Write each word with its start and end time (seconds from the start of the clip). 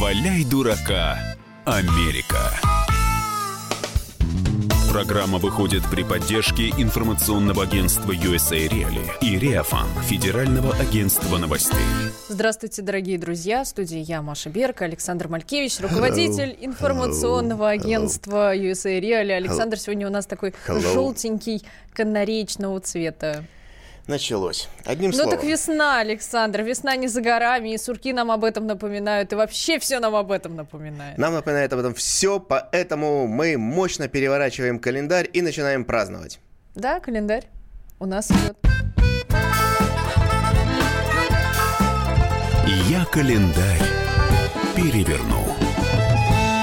валяй 0.00 0.44
дурака, 0.44 1.18
Америка. 1.64 2.50
Программа 4.90 5.38
выходит 5.38 5.82
при 5.90 6.02
поддержке 6.02 6.70
информационного 6.70 7.62
агентства 7.64 8.12
USA 8.12 8.68
Reali 8.68 9.06
и 9.20 9.38
Реафан, 9.38 9.88
Федерального 10.02 10.74
агентства 10.74 11.36
новостей. 11.38 11.78
Здравствуйте, 12.28 12.82
дорогие 12.82 13.18
друзья. 13.18 13.62
В 13.62 13.68
студии 13.68 13.98
я, 13.98 14.22
Маша 14.22 14.50
Берг, 14.50 14.82
Александр 14.82 15.28
Малькевич, 15.28 15.78
руководитель 15.80 16.56
информационного 16.60 17.70
агентства 17.70 18.56
USA 18.56 19.00
Reali. 19.00 19.32
Александр 19.32 19.78
сегодня 19.78 20.08
у 20.08 20.10
нас 20.10 20.26
такой 20.26 20.54
желтенький, 20.66 21.64
канареечного 21.92 22.80
цвета 22.80 23.44
началось. 24.06 24.68
Одним 24.84 25.10
ну 25.10 25.16
словом. 25.16 25.32
так 25.32 25.44
весна, 25.44 26.00
Александр, 26.00 26.62
весна 26.62 26.96
не 26.96 27.08
за 27.08 27.20
горами, 27.20 27.74
и 27.74 27.78
сурки 27.78 28.12
нам 28.12 28.30
об 28.30 28.44
этом 28.44 28.66
напоминают, 28.66 29.32
и 29.32 29.36
вообще 29.36 29.78
все 29.78 30.00
нам 30.00 30.14
об 30.14 30.30
этом 30.30 30.56
напоминает. 30.56 31.18
Нам 31.18 31.34
напоминает 31.34 31.72
об 31.72 31.78
этом 31.78 31.94
все, 31.94 32.40
поэтому 32.40 33.26
мы 33.26 33.56
мощно 33.56 34.08
переворачиваем 34.08 34.78
календарь 34.78 35.28
и 35.32 35.42
начинаем 35.42 35.84
праздновать. 35.84 36.40
Да, 36.74 37.00
календарь 37.00 37.44
у 37.98 38.06
нас 38.06 38.30
идет. 38.30 38.56
Я 42.88 43.04
календарь 43.06 43.82
переверну. 44.76 45.44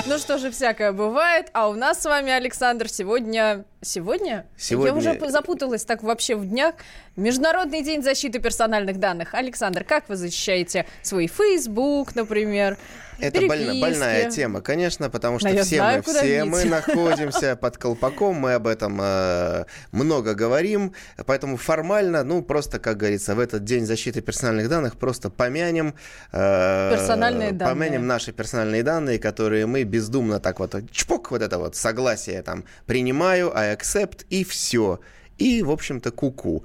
Ну 0.06 0.18
что 0.18 0.38
же, 0.38 0.52
всякое 0.52 0.92
бывает. 0.92 1.48
А 1.54 1.70
у 1.70 1.74
нас 1.74 2.02
с 2.02 2.06
вами, 2.06 2.32
Александр, 2.32 2.90
сегодня... 2.90 3.66
Сегодня? 3.84 4.46
Сегодня... 4.58 5.02
Я 5.02 5.14
уже 5.14 5.32
запуталась 5.32 5.86
так 5.86 6.04
вообще 6.04 6.36
в 6.36 6.46
днях. 6.46 6.76
Международный 7.16 7.82
день 7.82 8.04
защиты 8.04 8.40
персональных 8.40 9.00
данных. 9.00 9.34
Александр, 9.34 9.84
как 9.84 10.08
вы 10.08 10.18
защищаете 10.18 10.86
свой 11.02 11.26
Facebook, 11.28 12.14
например? 12.14 12.78
Это 13.22 13.42
больна, 13.46 13.74
больная 13.80 14.32
тема, 14.32 14.62
конечно, 14.62 15.10
потому 15.10 15.40
что 15.40 15.50
Но 15.50 15.62
все, 15.62 15.76
знаю, 15.78 16.04
мы, 16.06 16.14
все 16.14 16.44
мы 16.44 16.66
находимся 16.66 17.56
под 17.56 17.78
колпаком, 17.78 18.36
мы 18.36 18.54
об 18.54 18.68
этом 18.68 19.00
э, 19.00 19.66
много 19.92 20.34
говорим, 20.34 20.94
поэтому 21.26 21.58
формально, 21.58 22.24
ну, 22.24 22.42
просто, 22.42 22.80
как 22.80 22.98
говорится, 22.98 23.36
в 23.36 23.40
этот 23.40 23.64
день 23.64 23.86
защиты 23.86 24.22
персональных 24.22 24.70
данных 24.70 24.98
просто 24.98 25.30
помянем... 25.30 25.94
Э, 26.32 26.92
персональные 26.96 27.52
данные. 27.52 27.76
Помянем 27.76 28.08
наши 28.08 28.32
персональные 28.32 28.84
данные, 28.84 29.20
которые 29.20 29.68
мы 29.68 29.84
бездумно 29.84 30.40
так 30.40 30.60
вот, 30.60 30.76
чпок, 30.92 31.30
вот 31.32 31.42
это 31.44 31.60
вот 31.60 31.76
согласие 31.76 32.42
там, 32.42 32.64
принимаю, 32.88 33.56
I 33.72 33.76
accept, 33.76 34.26
и 34.30 34.44
все 34.44 35.00
и, 35.42 35.64
в 35.64 35.72
общем-то, 35.72 36.12
куку. 36.12 36.64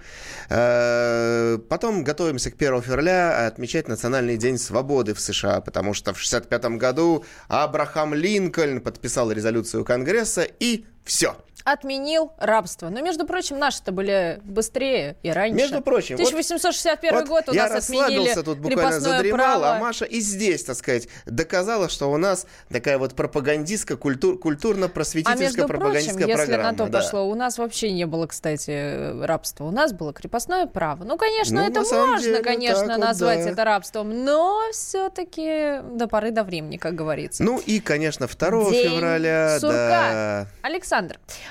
-ку. 0.50 1.58
Потом 1.68 2.04
готовимся 2.04 2.50
к 2.50 2.56
1 2.56 2.82
февраля 2.82 3.46
отмечать 3.46 3.88
Национальный 3.88 4.36
день 4.36 4.58
свободы 4.58 5.14
в 5.14 5.20
США, 5.20 5.60
потому 5.60 5.94
что 5.94 6.12
в 6.12 6.18
1965 6.18 6.78
году 6.78 7.24
Абрахам 7.48 8.14
Линкольн 8.14 8.80
подписал 8.80 9.32
резолюцию 9.32 9.84
Конгресса 9.84 10.46
и 10.60 10.84
все 11.06 11.36
отменил 11.66 12.32
рабство. 12.38 12.90
Но, 12.90 13.00
между 13.00 13.26
прочим, 13.26 13.58
наши-то 13.58 13.90
были 13.90 14.40
быстрее 14.44 15.16
и 15.24 15.30
раньше. 15.30 15.56
Между 15.56 15.80
прочим, 15.82 16.14
1861 16.14 17.12
вот, 17.12 17.26
год 17.26 17.48
у 17.48 17.52
я 17.52 17.68
нас 17.68 17.84
отменили 17.84 18.32
тут 18.34 18.58
буквально 18.58 19.00
задремал, 19.00 19.36
право. 19.36 19.76
а 19.76 19.78
Маша 19.80 20.04
и 20.04 20.20
здесь, 20.20 20.62
так 20.62 20.76
сказать, 20.76 21.08
доказала, 21.26 21.88
что 21.88 22.12
у 22.12 22.16
нас 22.18 22.46
такая 22.70 22.98
вот 22.98 23.16
пропагандистская, 23.16 23.96
культур, 23.96 24.38
культурно-просветительская 24.38 25.64
а 25.64 25.66
пропагандистская 25.66 26.26
прочим, 26.26 26.36
программа. 26.36 26.62
если 26.62 26.72
на 26.72 26.86
то 26.86 26.92
да. 26.92 27.00
пошло, 27.00 27.28
у 27.28 27.34
нас 27.34 27.58
вообще 27.58 27.90
не 27.90 28.06
было, 28.06 28.28
кстати, 28.28 29.24
рабства. 29.24 29.64
У 29.64 29.72
нас 29.72 29.92
было 29.92 30.12
крепостное 30.12 30.66
право. 30.66 31.02
Ну, 31.02 31.16
конечно, 31.16 31.62
ну, 31.62 31.68
это 31.68 31.80
можно, 31.80 32.20
деле, 32.20 32.44
конечно, 32.44 32.86
вот, 32.86 32.98
назвать 32.98 33.42
да. 33.42 33.50
это 33.50 33.64
рабством, 33.64 34.24
но 34.24 34.62
все-таки 34.70 35.80
до 35.82 36.06
поры 36.06 36.30
до 36.30 36.44
времени, 36.44 36.76
как 36.76 36.94
говорится. 36.94 37.42
Ну 37.42 37.58
и, 37.58 37.80
конечно, 37.80 38.28
2 38.28 38.70
День 38.70 38.88
февраля... 38.88 39.58
сурка. 39.58 39.76
Да. 39.76 40.46
Александр. 40.62 40.95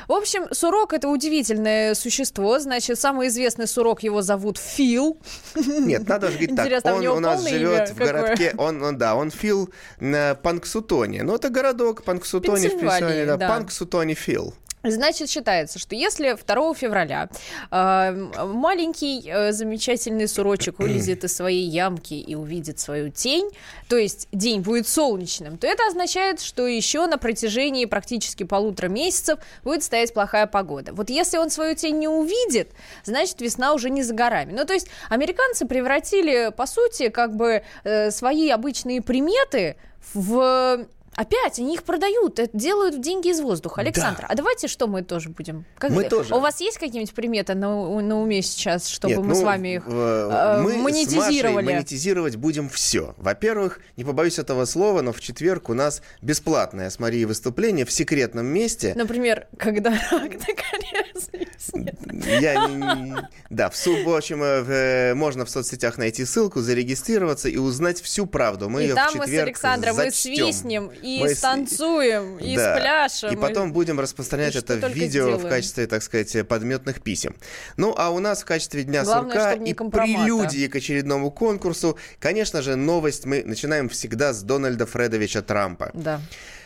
В 0.07 0.13
общем, 0.13 0.47
сурок 0.51 0.93
это 0.93 1.07
удивительное 1.07 1.93
существо. 1.95 2.59
Значит, 2.59 2.99
самый 2.99 3.27
известный 3.27 3.67
сурок 3.67 4.03
его 4.03 4.21
зовут 4.21 4.57
Фил. 4.57 5.17
Нет, 5.55 6.07
надо 6.07 6.27
же 6.27 6.33
говорить 6.33 6.51
Интересно, 6.51 6.81
так. 6.81 6.93
у 6.93 6.97
Он 6.97 7.03
него 7.03 7.15
у 7.15 7.19
нас 7.19 7.47
живет 7.47 7.89
в 7.89 7.97
городке. 7.97 8.53
Он, 8.57 8.81
он, 8.83 8.97
да, 8.97 9.15
он 9.15 9.31
Фил 9.31 9.69
на 9.99 10.35
Панксутоне. 10.35 11.23
Ну, 11.23 11.35
это 11.35 11.49
городок 11.49 12.03
Панксутоне 12.03 12.57
в 12.57 12.61
Пенсильвании, 12.61 12.99
Пенсильвании. 12.99 13.25
Да, 13.25 13.37
да. 13.37 13.47
Панксутоне 13.49 14.13
Фил. 14.13 14.53
Значит, 14.91 15.29
считается, 15.29 15.79
что 15.79 15.95
если 15.95 16.35
2 16.35 16.73
февраля 16.75 17.29
э, 17.71 18.11
маленький 18.45 19.23
э, 19.27 19.51
замечательный 19.51 20.27
сурочек 20.27 20.79
вылезет 20.79 21.23
из 21.23 21.35
своей 21.35 21.67
ямки 21.67 22.13
и 22.13 22.35
увидит 22.35 22.79
свою 22.79 23.09
тень, 23.09 23.49
то 23.89 23.97
есть 23.97 24.27
день 24.31 24.61
будет 24.61 24.87
солнечным, 24.87 25.57
то 25.57 25.67
это 25.67 25.87
означает, 25.87 26.41
что 26.41 26.67
еще 26.67 27.07
на 27.07 27.17
протяжении 27.17 27.85
практически 27.85 28.43
полутора 28.43 28.87
месяцев 28.87 29.39
будет 29.63 29.83
стоять 29.83 30.13
плохая 30.13 30.47
погода. 30.47 30.93
Вот 30.93 31.09
если 31.09 31.37
он 31.37 31.49
свою 31.49 31.75
тень 31.75 31.97
не 31.97 32.07
увидит, 32.07 32.71
значит 33.03 33.41
весна 33.41 33.73
уже 33.73 33.89
не 33.89 34.03
за 34.03 34.13
горами. 34.13 34.53
Ну, 34.53 34.65
то 34.65 34.73
есть 34.73 34.87
американцы 35.09 35.65
превратили, 35.65 36.51
по 36.55 36.67
сути, 36.67 37.09
как 37.09 37.35
бы 37.35 37.63
э, 37.83 38.11
свои 38.11 38.49
обычные 38.49 39.01
приметы 39.01 39.77
в 40.13 40.85
Опять, 41.15 41.59
они 41.59 41.73
их 41.75 41.83
продают, 41.83 42.39
это 42.39 42.57
делают 42.57 42.99
деньги 43.01 43.29
из 43.29 43.39
воздуха. 43.39 43.81
Александр, 43.81 44.21
Да. 44.23 44.27
а 44.29 44.35
давайте 44.35 44.67
что 44.67 44.87
мы 44.87 45.01
тоже 45.01 45.29
будем? 45.29 45.65
Как 45.77 45.91
Мы 45.91 46.03
тоже. 46.05 46.35
У 46.35 46.39
вас 46.39 46.59
есть 46.59 46.77
какие-нибудь 46.77 47.13
приметы 47.13 47.53
на, 47.53 48.01
на 48.01 48.21
уме 48.21 48.41
сейчас, 48.41 48.87
чтобы 48.87 49.13
Нет, 49.15 49.23
мы 49.23 49.27
ну, 49.29 49.35
с 49.35 49.41
вами 49.41 49.75
их 49.75 49.83
э, 49.87 50.29
э, 50.59 50.61
мы 50.61 50.77
монетизировали? 50.77 51.65
монетизировать 51.65 52.35
будем 52.35 52.67
все. 52.69 53.15
Во-первых, 53.17 53.79
не 53.95 54.03
побоюсь 54.03 54.39
этого 54.39 54.65
слова, 54.65 55.01
но 55.01 55.13
в 55.13 55.21
четверг 55.21 55.69
у 55.69 55.73
нас 55.73 56.01
бесплатное 56.21 56.89
с 56.89 56.99
Марией 56.99 57.25
выступление 57.25 57.85
в 57.85 57.91
секретном 57.91 58.45
месте. 58.47 58.93
Например, 58.95 59.47
когда 59.57 59.91
рак 60.11 60.33
наконец. 60.33 61.29
Я 62.41 63.25
да, 63.49 63.69
в, 63.69 63.75
суб- 63.75 64.03
в 64.03 64.13
общем, 64.15 64.43
э, 64.43 64.63
э, 64.67 65.13
можно 65.13 65.45
в 65.45 65.49
соцсетях 65.49 65.97
найти 65.97 66.25
ссылку, 66.25 66.61
зарегистрироваться 66.61 67.49
и 67.49 67.57
узнать 67.57 68.01
всю 68.01 68.25
правду. 68.25 68.69
Мы 68.69 68.83
И 68.83 68.87
ее 68.87 68.95
там 68.95 69.11
в 69.13 69.15
мы 69.15 69.23
с 69.23 69.25
четверг 69.27 69.47
Александром 69.47 69.95
зачтем. 69.95 70.35
свистнем, 70.35 70.91
и 71.05 71.19
Мы 71.21 71.35
станцуем, 71.35 72.37
и 72.39 72.55
Да. 72.55 72.75
спляшем. 72.77 73.31
И 73.31 73.35
потом 73.35 73.71
будем 73.71 73.99
распространять 73.99 74.55
и 74.55 74.59
это 74.59 74.75
видео 74.87 75.25
в 75.25 75.37
сделаем. 75.37 75.49
качестве, 75.49 75.87
так 75.87 76.01
сказать, 76.01 76.47
подметных 76.47 77.01
писем. 77.01 77.35
Ну, 77.77 77.93
а 77.95 78.09
у 78.09 78.19
нас 78.19 78.41
в 78.41 78.45
качестве 78.45 78.83
Дня 78.83 79.03
Главное, 79.03 79.33
сурка 79.33 79.53
и 79.53 79.73
прелюдии 79.73 80.67
к 80.67 80.75
очередному 80.75 81.31
конкурсу, 81.31 81.97
конечно 82.19 82.61
же, 82.61 82.75
новость 82.75 83.25
мы 83.25 83.43
начинаем 83.43 83.87
всегда 83.89 84.33
с 84.33 84.41
Дональда 84.41 84.85
Фредовича 84.85 85.41
Трампа. 85.41 85.91
Да. 85.93 86.19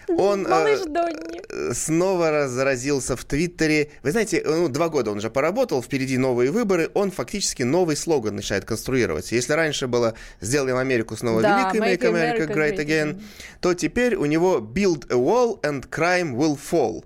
Он 0.17 0.45
э, 0.45 0.49
Малыш 0.49 0.79
Донни. 0.81 1.41
э, 1.49 1.73
снова 1.73 2.31
разразился 2.31 3.15
в 3.15 3.23
Твиттере. 3.25 3.91
Вы 4.03 4.11
знаете, 4.11 4.41
ну, 4.45 4.67
два 4.69 4.89
года 4.89 5.11
он 5.11 5.17
уже 5.17 5.29
поработал, 5.29 5.81
впереди 5.83 6.17
новые 6.17 6.51
выборы, 6.51 6.89
он 6.93 7.11
фактически 7.11 7.63
новый 7.63 7.95
слоган 7.95 8.35
начинает 8.35 8.65
конструировать. 8.65 9.31
Если 9.31 9.53
раньше 9.53 9.87
было 9.87 10.13
«Сделаем 10.41 10.77
Америку 10.77 11.15
снова 11.15 11.41
Да, 11.41 11.71
великой», 11.71 11.79
«Make 11.95 12.01
America 12.01 12.11
America 12.11 12.47
Great 12.47 12.77
Great 12.77 12.85
Again», 12.85 13.21
то 13.61 13.73
теперь 13.73 14.15
у 14.15 14.25
него 14.25 14.57
«Build 14.57 15.11
a 15.11 15.15
wall 15.15 15.61
and 15.61 15.87
crime 15.89 16.35
will 16.35 16.57
fall». 16.57 17.03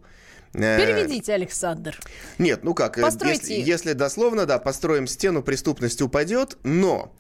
Э, 0.56 0.78
Переведите, 0.78 1.34
Александр. 1.34 2.00
Нет, 2.38 2.64
ну 2.64 2.76
как, 2.76 3.02
Постройте. 3.02 3.58
если, 3.58 3.72
если 3.72 3.94
дословно, 3.94 4.46
да, 4.46 4.60
построим 4.60 5.08
стену, 5.08 5.42
преступность 5.42 6.00
упадет, 6.04 6.58
но... 6.64 7.12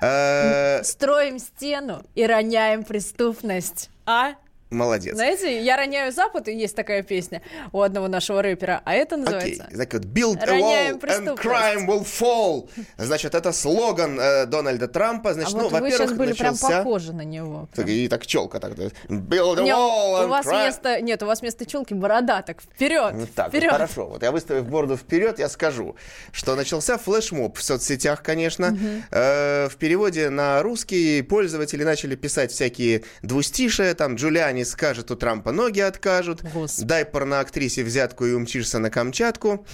э, 0.00 0.82
Строим 0.84 1.40
стену 1.40 2.04
и 2.14 2.24
роняем 2.24 2.84
преступность. 2.84 3.90
А? 4.06 4.34
Молодец. 4.70 5.14
Знаете, 5.14 5.62
я 5.62 5.76
роняю 5.76 6.12
Запад, 6.12 6.48
и 6.48 6.54
есть 6.54 6.74
такая 6.74 7.02
песня 7.02 7.42
у 7.72 7.82
одного 7.82 8.08
нашего 8.08 8.42
рэпера, 8.42 8.82
а 8.84 8.94
это 8.94 9.16
Окей, 9.16 9.24
называется 9.24 9.68
так 9.76 9.92
вот, 9.92 10.04
build 10.04 10.42
a 10.42 10.58
wall 10.58 11.00
and 11.00 11.36
crime 11.36 11.86
will 11.86 12.04
fall. 12.04 12.68
Значит, 12.96 13.34
это 13.34 13.52
слоган 13.52 14.18
э, 14.18 14.46
Дональда 14.46 14.88
Трампа. 14.88 15.30
А 15.30 15.34
Значит, 15.34 15.52
вот 15.52 15.62
ну, 15.62 15.68
вы 15.68 15.80
во-первых, 15.80 16.08
сейчас 16.08 16.18
были 16.18 16.32
прям 16.32 16.52
начался... 16.54 16.78
похожи 16.78 17.12
на 17.12 17.22
него. 17.22 17.68
Прям. 17.74 17.88
И 17.88 18.08
так 18.08 18.26
челка 18.26 18.60
так. 18.60 18.72
Build 18.72 19.60
a 19.60 19.62
Не, 19.62 19.70
wall 19.70 20.22
and 20.22 20.24
у 20.24 20.28
вас 20.28 20.46
crime... 20.46 20.66
место, 20.66 21.00
нет, 21.00 21.22
у 21.22 21.26
вас 21.26 21.40
вместо 21.40 21.66
челки 21.66 21.94
борода, 21.94 22.42
так 22.42 22.62
вперед, 22.62 23.12
Вот 23.14 23.34
так, 23.34 23.46
вот, 23.46 23.54
вперед. 23.54 23.70
хорошо. 23.70 24.06
Вот 24.06 24.22
я 24.22 24.32
выставив 24.32 24.68
бороду 24.68 24.96
вперед, 24.96 25.38
я 25.38 25.48
скажу, 25.48 25.96
что 26.32 26.56
начался 26.56 26.98
флешмоб 26.98 27.56
в 27.56 27.62
соцсетях, 27.62 28.22
конечно. 28.22 28.76
Э, 29.10 29.68
в 29.68 29.76
переводе 29.76 30.30
на 30.30 30.62
русский 30.62 31.22
пользователи 31.22 31.84
начали 31.84 32.16
писать 32.16 32.50
всякие 32.52 33.04
двустишия. 33.22 33.94
Там 33.94 34.16
Джулиани 34.16 34.55
скажет, 34.64 35.10
у 35.10 35.16
Трампа 35.16 35.52
ноги 35.52 35.80
откажут. 35.80 36.42
Господи. 36.42 36.86
Дай 36.86 37.04
порноактрисе 37.04 37.84
взятку 37.84 38.26
и 38.26 38.32
умчишься 38.32 38.78
на 38.78 38.90
Камчатку. 38.90 39.66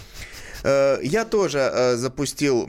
Э, 0.64 0.99
я 1.02 1.25
тоже 1.25 1.58
э, 1.58 1.96
запустил... 1.96 2.67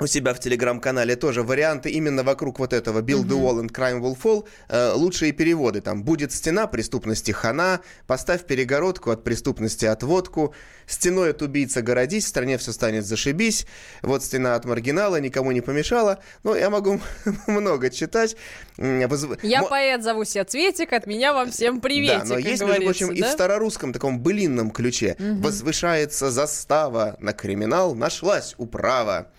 у 0.00 0.06
себя 0.06 0.34
в 0.34 0.40
телеграм-канале 0.40 1.16
тоже 1.16 1.42
варианты 1.42 1.90
именно 1.90 2.22
вокруг 2.22 2.58
вот 2.58 2.72
этого 2.72 3.00
Build 3.00 3.26
the 3.26 3.38
Wall 3.40 3.62
and 3.62 3.70
Crime 3.70 4.00
Will 4.00 4.16
Fall. 4.20 4.46
Э, 4.68 4.92
лучшие 4.92 5.32
переводы. 5.32 5.80
Там 5.80 6.02
будет 6.02 6.32
стена 6.32 6.66
преступности 6.66 7.32
хана, 7.32 7.80
поставь 8.06 8.44
перегородку 8.44 9.10
от 9.10 9.24
преступности 9.24 9.84
отводку, 9.84 10.54
стеной 10.86 11.30
от 11.30 11.42
убийца 11.42 11.82
городись, 11.82 12.24
в 12.24 12.28
стране 12.28 12.58
все 12.58 12.72
станет 12.72 13.04
зашибись, 13.04 13.66
вот 14.02 14.24
стена 14.24 14.54
от 14.54 14.64
маргинала, 14.64 15.20
никому 15.20 15.52
не 15.52 15.60
помешала. 15.60 16.18
Ну, 16.44 16.54
я 16.54 16.70
могу 16.70 17.00
много 17.46 17.90
читать. 17.90 18.36
Я 18.78 19.62
Мо... 19.62 19.68
поэт, 19.68 20.02
зову 20.02 20.24
себя 20.24 20.44
Цветик, 20.44 20.92
от 20.92 21.06
меня 21.06 21.32
вам 21.32 21.50
всем 21.50 21.80
привет. 21.80 22.20
Да, 22.20 22.24
но 22.24 22.38
есть, 22.38 22.62
между 22.62 22.82
прочим, 22.82 23.08
да? 23.08 23.14
и 23.14 23.22
в 23.22 23.26
старорусском 23.26 23.92
таком 23.92 24.20
былинном 24.20 24.70
ключе. 24.70 25.16
Угу. 25.18 25.42
Возвышается 25.42 26.30
застава, 26.30 27.16
на 27.20 27.32
криминал 27.32 27.94
нашлась 27.94 28.54
управа. 28.58 29.30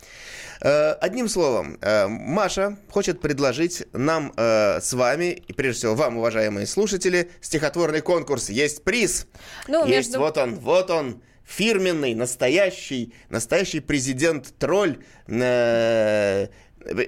Э, 0.62 0.92
одним 1.02 1.28
словом, 1.28 1.78
э, 1.82 2.08
Маша 2.08 2.78
хочет 2.90 3.20
предложить 3.20 3.84
нам 3.94 4.32
э, 4.38 4.80
с 4.80 4.94
вами, 4.94 5.42
и 5.48 5.54
прежде 5.54 5.80
всего 5.80 5.96
вам, 5.96 6.18
уважаемые 6.18 6.68
слушатели, 6.68 7.32
стихотворный 7.42 8.02
конкурс 8.02 8.50
«Есть 8.50 8.84
приз». 8.84 9.26
Ну, 9.68 9.86
Есть 9.86 10.10
между... 10.10 10.20
вот 10.20 10.38
он, 10.38 10.60
вот 10.60 10.92
он, 10.92 11.24
фирменный, 11.44 12.14
настоящий, 12.14 13.14
настоящий 13.30 13.80
президент-тролль 13.80 15.04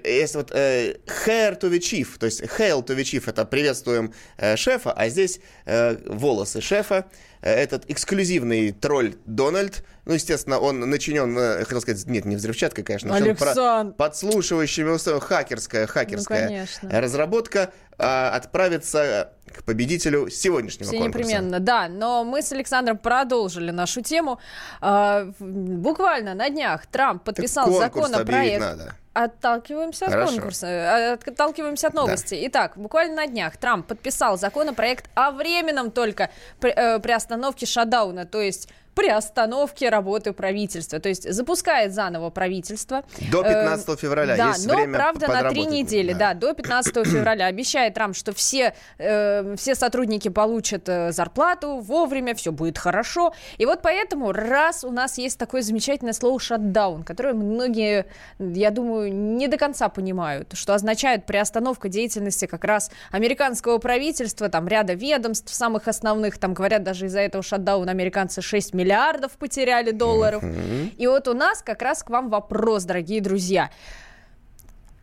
есть 0.04 0.36
вот 0.36 0.52
э, 0.52 0.98
hair 1.26 1.60
to 1.60 1.70
the 1.70 1.80
chief, 1.80 2.18
то 2.20 2.26
есть 2.26 2.42
hail 2.42 2.86
to 2.86 2.96
the 2.96 3.02
chief, 3.02 3.24
это 3.28 3.46
приветствуем 3.46 4.14
э, 4.38 4.56
шефа, 4.56 4.92
а 4.92 5.10
здесь 5.10 5.40
э, 5.66 5.98
волосы 6.06 6.62
шефа. 6.62 7.06
Э, 7.42 7.54
этот 7.54 7.90
эксклюзивный 7.90 8.72
тролль 8.72 9.16
Дональд, 9.26 9.84
ну, 10.06 10.14
естественно, 10.14 10.60
он 10.60 10.80
начинен, 10.80 11.38
э, 11.38 11.64
хотел 11.66 11.82
сказать, 11.82 12.06
нет, 12.08 12.26
не 12.26 12.36
взрывчаткой, 12.36 12.84
конечно, 12.84 13.16
Александр. 13.16 13.94
подслушивающими 13.96 14.90
устройствами, 14.90 15.28
хакерская, 15.28 15.88
хакерская 15.88 16.68
ну, 16.82 16.90
разработка, 16.90 17.72
э, 17.98 18.04
отправится 18.04 19.34
к 19.54 19.64
победителю 19.64 20.30
сегодняшнего 20.30 20.90
Все 20.90 20.98
конкурса. 21.00 21.20
непременно, 21.20 21.60
да. 21.60 21.88
Но 21.88 22.24
мы 22.24 22.42
с 22.42 22.52
Александром 22.52 22.98
продолжили 22.98 23.72
нашу 23.72 24.02
тему. 24.02 24.40
Э, 24.82 25.32
буквально 25.40 26.34
на 26.34 26.50
днях 26.50 26.86
Трамп 26.88 27.24
подписал 27.24 27.72
законопроект. 27.72 28.60
Надо. 28.60 28.96
Отталкиваемся 29.14 30.06
Хорошо. 30.06 30.24
от 30.24 30.30
конкурса, 30.30 30.68
э, 30.68 31.14
отталкиваемся 31.14 31.88
от 31.88 31.94
новости. 31.94 32.36
Да. 32.36 32.48
Итак, 32.48 32.72
буквально 32.76 33.16
на 33.16 33.28
днях 33.28 33.58
Трамп 33.58 33.86
подписал 33.88 34.38
законопроект 34.38 35.10
о 35.14 35.32
временном 35.32 35.92
только 35.92 36.30
э, 36.62 37.00
приостановке 37.00 37.68
шатдауна, 37.68 38.26
то 38.26 38.42
есть 38.42 38.70
при 38.96 39.10
остановке 39.10 39.90
работы 39.90 40.34
правительства. 40.34 41.00
То 41.00 41.10
есть 41.10 41.32
запускает 41.32 41.94
заново 41.94 42.30
правительство. 42.30 43.04
До 43.32 43.44
15 43.44 43.90
э, 43.90 43.96
февраля 43.98 44.38
да, 44.38 44.50
есть 44.50 44.68
но, 44.68 44.76
время 44.76 44.94
правда, 44.94 45.28
на 45.28 45.50
три 45.50 45.66
недели. 45.66 46.14
Да. 46.14 46.34
да, 46.34 46.34
до 46.34 46.54
15 46.54 46.94
февраля. 47.08 47.48
Обещает 47.48 47.96
Трамп, 47.96 48.16
что 48.16 48.34
все, 48.34 48.74
э, 48.98 49.56
все 49.58 49.76
сотрудники 49.76 50.30
получат 50.30 50.88
э, 50.88 51.12
зарплату 51.12 51.80
вовремя, 51.80 52.36
все 52.36 52.52
будет 52.52 52.78
хорошо. 52.78 53.34
И 53.58 53.66
вот 53.66 53.82
поэтому, 53.82 54.32
раз 54.32 54.84
у 54.84 54.92
нас 54.92 55.18
есть 55.18 55.40
такое 55.40 55.62
замечательное 55.62 56.14
слово 56.14 56.40
«шатдаун», 56.40 57.04
которое 57.04 57.34
многие, 57.34 58.06
я 58.40 58.72
думаю, 58.72 59.14
не 59.14 59.48
до 59.48 59.58
конца 59.58 59.90
понимают, 59.90 60.54
что 60.54 60.74
означает 60.74 61.26
приостановка 61.26 61.90
деятельности 61.90 62.46
как 62.46 62.64
раз 62.64 62.92
американского 63.12 63.80
правительства, 63.80 64.50
там 64.50 64.68
ряда 64.68 64.94
ведомств 64.94 65.54
самых 65.54 65.88
основных, 65.88 66.38
там 66.38 66.54
говорят 66.54 66.84
даже 66.84 67.08
из-за 67.08 67.22
этого 67.22 67.44
шатдауна 67.44 67.92
американцы 67.92 68.42
6 68.42 68.74
миллионов 68.74 68.83
миллиардов 68.84 69.32
потеряли 69.34 69.92
долларов. 69.92 70.44
Mm-hmm. 70.44 70.96
И 70.98 71.08
вот 71.08 71.28
у 71.28 71.34
нас 71.34 71.62
как 71.62 71.82
раз 71.82 72.04
к 72.04 72.10
вам 72.10 72.30
вопрос, 72.30 72.84
дорогие 72.84 73.22
друзья 73.22 73.70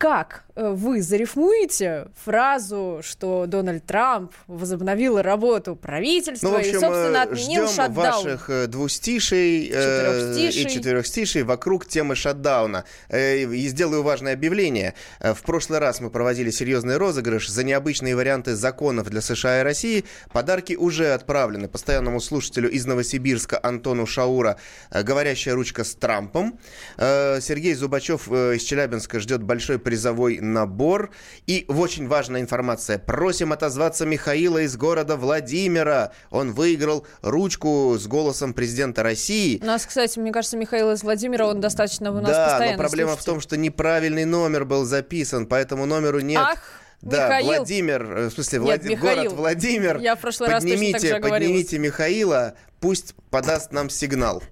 как 0.01 0.45
вы 0.55 1.01
зарифмуете 1.01 2.07
фразу, 2.23 2.99
что 3.03 3.45
Дональд 3.47 3.85
Трамп 3.85 4.33
возобновил 4.47 5.21
работу 5.21 5.75
правительства 5.75 6.49
ну, 6.49 6.57
общем, 6.57 6.69
и, 6.69 6.73
собственно, 6.73 7.17
э, 7.17 7.21
отменил 7.21 7.67
ждем 7.67 7.75
шатдаун? 7.75 8.25
ваших 8.25 8.49
э, 8.49 8.67
двустишей 8.67 9.67
четырехстишей. 9.67 10.61
и 10.63 10.69
четырехстишей 10.69 11.43
вокруг 11.43 11.85
темы 11.85 12.15
шатдауна. 12.15 12.85
И 13.11 13.67
сделаю 13.69 14.03
важное 14.03 14.33
объявление. 14.33 14.93
В 15.19 15.41
прошлый 15.43 15.79
раз 15.79 16.01
мы 16.01 16.09
проводили 16.09 16.51
серьезный 16.51 16.97
розыгрыш 16.97 17.49
за 17.49 17.63
необычные 17.63 18.15
варианты 18.15 18.55
законов 18.55 19.09
для 19.09 19.21
США 19.21 19.61
и 19.61 19.63
России. 19.63 20.05
Подарки 20.33 20.73
уже 20.73 21.13
отправлены 21.13 21.67
постоянному 21.67 22.19
слушателю 22.19 22.69
из 22.69 22.85
Новосибирска 22.85 23.59
Антону 23.61 24.05
Шаура 24.05 24.57
«Говорящая 24.91 25.55
ручка 25.55 25.83
с 25.83 25.95
Трампом». 25.95 26.59
Сергей 26.97 27.73
Зубачев 27.73 28.27
из 28.27 28.63
Челябинска 28.63 29.19
ждет 29.19 29.43
большой 29.43 29.79
призовой 29.79 30.39
набор. 30.51 31.11
И 31.47 31.65
очень 31.67 32.07
важная 32.07 32.41
информация. 32.41 32.99
Просим 32.99 33.53
отозваться 33.53 34.05
Михаила 34.05 34.59
из 34.59 34.77
города 34.77 35.15
Владимира. 35.17 36.11
Он 36.29 36.53
выиграл 36.53 37.05
ручку 37.21 37.95
с 37.97 38.07
голосом 38.07 38.53
президента 38.53 39.03
России. 39.03 39.59
У 39.61 39.65
нас, 39.65 39.85
кстати, 39.85 40.19
мне 40.19 40.31
кажется, 40.31 40.57
Михаил 40.57 40.91
из 40.91 41.03
Владимира, 41.03 41.47
он 41.47 41.61
достаточно 41.61 42.11
у 42.11 42.21
нас 42.21 42.31
Да, 42.31 42.59
но 42.71 42.77
проблема 42.77 43.11
слушатель. 43.11 43.21
в 43.21 43.25
том, 43.25 43.41
что 43.41 43.57
неправильный 43.57 44.25
номер 44.25 44.65
был 44.65 44.85
записан, 44.85 45.45
поэтому 45.45 45.85
номеру 45.85 46.19
нет. 46.19 46.41
Ах! 46.41 46.59
Да, 47.01 47.25
Михаил. 47.25 47.45
Владимир, 47.47 48.03
э, 48.03 48.27
в 48.27 48.31
смысле, 48.33 48.59
Нет, 48.59 48.85
Влад... 48.85 48.99
город 48.99 49.31
Владимир. 49.33 49.97
Я 49.97 50.15
в 50.15 50.19
прошлый 50.19 50.51
поднимите, 50.51 50.93
раз 50.93 51.01
точно 51.01 51.15
так 51.15 51.23
же 51.23 51.29
Поднимите 51.31 51.79
Михаила, 51.79 52.53
пусть 52.79 53.15
подаст 53.31 53.71
нам 53.71 53.89
сигнал. 53.89 54.43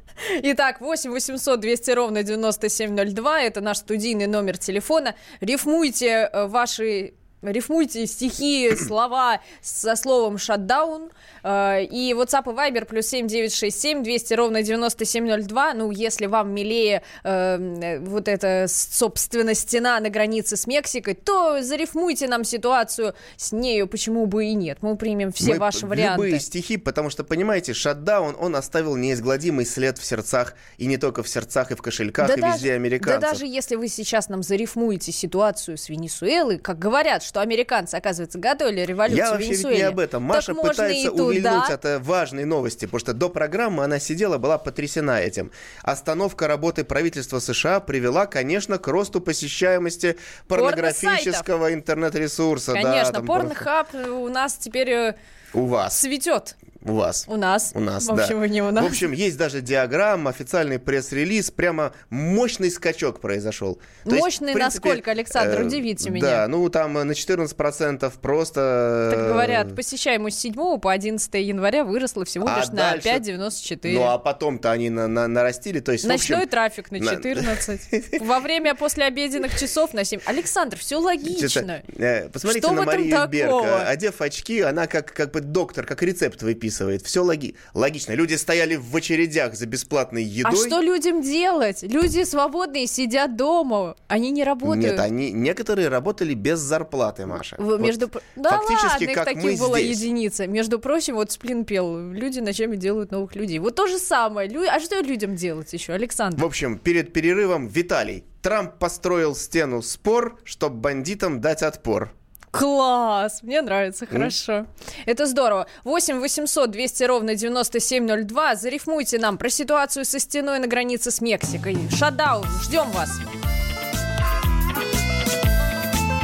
Итак, 0.43 0.81
8 0.81 1.11
800 1.11 1.59
200 1.59 1.91
ровно 1.91 2.23
9702. 2.23 3.41
Это 3.41 3.61
наш 3.61 3.77
студийный 3.77 4.27
номер 4.27 4.57
телефона. 4.57 5.15
Рифмуйте 5.41 6.29
э, 6.31 6.47
ваши 6.47 7.13
Рифмуйте 7.41 8.05
стихи, 8.05 8.75
слова 8.75 9.39
со 9.61 9.95
словом 9.95 10.37
«шатдаун». 10.37 11.09
Э, 11.41 11.83
и 11.83 12.13
WhatsApp 12.13 12.51
и 12.51 12.55
Viber 12.55 12.85
плюс 12.85 13.07
7967 13.07 14.03
200 14.03 14.33
ровно 14.33 14.61
9702. 14.61 15.73
Ну, 15.73 15.91
если 15.91 16.25
вам 16.25 16.53
милее 16.53 17.01
э, 17.23 17.99
вот 18.01 18.27
эта, 18.27 18.65
собственно, 18.67 19.53
стена 19.53 19.99
на 20.01 20.09
границе 20.09 20.57
с 20.57 20.67
Мексикой, 20.67 21.13
то 21.13 21.61
зарифмуйте 21.61 22.27
нам 22.27 22.43
ситуацию 22.43 23.15
с 23.37 23.53
нею, 23.53 23.87
почему 23.87 24.25
бы 24.25 24.45
и 24.45 24.53
нет. 24.53 24.79
Мы 24.81 24.97
примем 24.97 25.31
все 25.31 25.53
Мы 25.53 25.59
ваши 25.59 25.85
варианты. 25.85 26.25
Любые 26.25 26.41
стихи, 26.41 26.75
потому 26.75 27.09
что, 27.09 27.23
понимаете, 27.23 27.73
шатдаун, 27.73 28.35
он 28.37 28.57
оставил 28.57 28.97
неизгладимый 28.97 29.65
след 29.65 29.97
в 29.97 30.05
сердцах, 30.05 30.55
и 30.77 30.87
не 30.87 30.97
только 30.97 31.23
в 31.23 31.29
сердцах, 31.29 31.71
и 31.71 31.75
в 31.75 31.81
кошельках, 31.81 32.27
да 32.27 32.33
и 32.33 32.41
даже, 32.41 32.53
везде 32.55 32.73
американцев. 32.73 33.21
Да 33.21 33.31
даже 33.31 33.45
если 33.45 33.75
вы 33.75 33.87
сейчас 33.87 34.27
нам 34.27 34.43
зарифмуете 34.43 35.13
ситуацию 35.13 35.77
с 35.77 35.87
Венесуэлой, 35.87 36.57
как 36.57 36.79
говорят, 36.79 37.23
что 37.29 37.41
американцы, 37.41 37.95
оказывается, 37.95 38.39
готовили 38.39 38.81
революцию 38.81 39.25
Я 39.25 39.31
вообще 39.31 39.55
в 39.55 39.63
не 39.71 39.81
об 39.81 39.99
этом. 39.99 40.23
Маша 40.23 40.55
пытается 40.55 41.11
увильнуть 41.11 41.69
от 41.69 41.85
э, 41.85 41.99
важной 41.99 42.45
новости, 42.45 42.85
потому 42.85 42.99
что 42.99 43.13
до 43.13 43.29
программы 43.29 43.83
она 43.83 43.99
сидела, 43.99 44.37
была 44.39 44.57
потрясена 44.57 45.21
этим. 45.21 45.51
Остановка 45.83 46.47
работы 46.47 46.83
правительства 46.83 47.39
США 47.39 47.79
привела, 47.79 48.25
конечно, 48.25 48.79
к 48.79 48.87
росту 48.87 49.21
посещаемости 49.21 50.17
порнографического 50.47 51.73
интернет-ресурса. 51.73 52.73
Конечно, 52.73 53.19
да, 53.19 53.21
порнхаб 53.21 53.93
у 53.93 54.27
нас 54.27 54.55
теперь 54.55 54.89
э, 54.89 55.15
у 55.53 55.65
вас. 55.65 55.99
Цветет. 55.99 56.55
У 56.81 56.93
вас. 56.93 57.25
У 57.27 57.35
нас. 57.35 57.71
У 57.75 57.81
нас, 57.81 58.07
В 58.07 58.11
общем, 58.11 58.39
да. 58.39 58.47
не 58.47 58.61
у 58.61 58.71
нас. 58.71 58.83
В 58.85 58.87
общем, 58.87 59.11
есть 59.11 59.37
даже 59.37 59.61
диаграмма, 59.61 60.29
официальный 60.29 60.79
пресс-релиз, 60.79 61.51
прямо 61.51 61.91
мощный 62.09 62.71
скачок 62.71 63.19
произошел. 63.19 63.79
То 64.05 64.11
мощный 64.11 64.19
есть, 64.19 64.39
принципе, 64.53 64.89
насколько, 64.89 65.11
Александр, 65.11 65.61
э, 65.61 65.65
удивите 65.65 66.09
меня. 66.09 66.25
Да, 66.25 66.47
ну 66.47 66.69
там 66.69 66.93
на 66.93 67.11
14% 67.11 68.13
просто... 68.21 69.11
Так 69.13 69.27
говорят, 69.27 69.75
посещаемость 69.75 70.37
с 70.37 70.41
7 70.41 70.79
по 70.79 70.91
11 70.91 71.33
января 71.33 71.83
выросла 71.83 72.23
всего 72.23 72.47
а 72.47 72.59
лишь 72.59 72.69
на 72.69 72.95
5,94. 72.95 73.93
Ну 73.93 74.03
а 74.03 74.17
потом-то 74.17 74.71
они 74.71 74.89
на, 74.89 75.07
на, 75.07 75.27
нарастили, 75.27 75.81
то 75.81 75.91
есть... 75.91 76.05
Ночной 76.05 76.39
общем, 76.39 76.49
трафик 76.49 76.91
на 76.91 76.99
14. 76.99 78.21
Во 78.21 78.39
время 78.39 78.73
послеобеденных 78.73 79.59
часов 79.59 79.93
на 79.93 80.05
7. 80.05 80.21
Александр, 80.25 80.77
все 80.77 80.95
логично. 80.97 81.83
Э, 81.97 82.29
посмотрите 82.29 82.65
Что 82.65 82.75
на 82.75 82.83
Марию 82.83 83.27
Берг. 83.27 83.65
Одев 83.85 84.21
очки, 84.21 84.61
она 84.61 84.87
как, 84.87 85.11
как 85.13 85.31
бы 85.31 85.41
доктор, 85.41 85.85
как 85.85 86.01
рецепт 86.01 86.41
выписывает 86.41 86.68
описывает. 86.69 87.05
Все 87.05 87.23
логи 87.23 87.55
логично. 87.73 88.13
Люди 88.13 88.35
стояли 88.35 88.75
в 88.75 88.95
очередях 88.95 89.55
за 89.55 89.65
бесплатной 89.65 90.23
едой. 90.23 90.53
А 90.53 90.55
что 90.55 90.79
людям 90.81 91.21
делать? 91.21 91.83
Люди 91.83 92.23
свободные, 92.23 92.87
сидят 92.87 93.35
дома. 93.35 93.95
Они 94.07 94.31
не 94.31 94.43
работают. 94.43 94.91
Нет, 94.91 94.99
они 94.99 95.31
некоторые 95.31 95.89
работали 95.89 96.33
без 96.33 96.59
зарплаты, 96.59 97.25
Маша. 97.25 97.55
В, 97.57 97.79
между... 97.79 98.07
Вот, 98.07 98.23
да 98.35 98.51
фактически, 98.51 99.05
ладно, 99.05 99.13
как 99.13 99.25
таких 99.25 99.43
мы 99.43 99.57
была 99.57 99.79
здесь. 99.79 99.97
единица. 99.97 100.47
Между 100.47 100.79
прочим, 100.79 101.15
вот 101.15 101.31
Сплин 101.31 101.65
пел, 101.65 102.11
люди 102.11 102.39
ночами 102.39 102.75
делают 102.75 103.11
новых 103.11 103.35
людей. 103.35 103.59
Вот 103.59 103.75
то 103.75 103.87
же 103.87 103.97
самое. 103.97 104.47
Лю... 104.47 104.63
А 104.69 104.79
что 104.79 104.99
людям 105.01 105.35
делать 105.35 105.73
еще, 105.73 105.93
Александр? 105.93 106.41
В 106.41 106.45
общем, 106.45 106.77
перед 106.77 107.13
перерывом 107.13 107.67
Виталий. 107.67 108.23
Трамп 108.41 108.77
построил 108.79 109.35
стену 109.35 109.81
спор, 109.81 110.39
чтобы 110.45 110.77
бандитам 110.77 111.41
дать 111.41 111.61
отпор. 111.61 112.13
Класс! 112.51 113.43
Мне 113.43 113.61
нравится, 113.61 114.05
хорошо. 114.05 114.51
Mm. 114.51 114.67
Это 115.05 115.25
здорово. 115.25 115.67
8 115.83 116.19
800 116.19 116.71
200 116.71 117.03
ровно 117.03 117.35
9702. 117.35 118.55
Зарифмуйте 118.55 119.19
нам 119.19 119.37
про 119.37 119.49
ситуацию 119.49 120.05
со 120.05 120.19
стеной 120.19 120.59
на 120.59 120.67
границе 120.67 121.11
с 121.11 121.21
Мексикой. 121.21 121.77
Шатдаун. 121.95 122.45
Ждем 122.63 122.89
вас. 122.91 123.11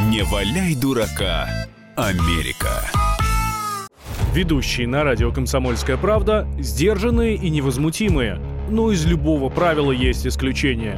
Не 0.09 0.23
валяй 0.23 0.75
дурака, 0.75 1.47
Америка. 1.95 2.83
Ведущие 4.33 4.87
на 4.87 5.03
радио 5.03 5.31
«Комсомольская 5.31 5.97
правда» 5.97 6.47
сдержанные 6.59 7.35
и 7.35 7.49
невозмутимые. 7.49 8.39
Но 8.69 8.91
из 8.91 9.05
любого 9.05 9.49
правила 9.49 9.91
есть 9.91 10.27
исключение. 10.27 10.97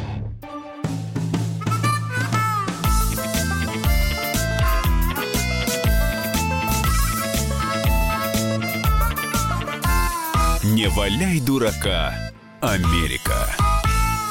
Не 10.81 10.87
валяй 10.87 11.39
дурака, 11.39 12.11
Америка. 12.59 13.35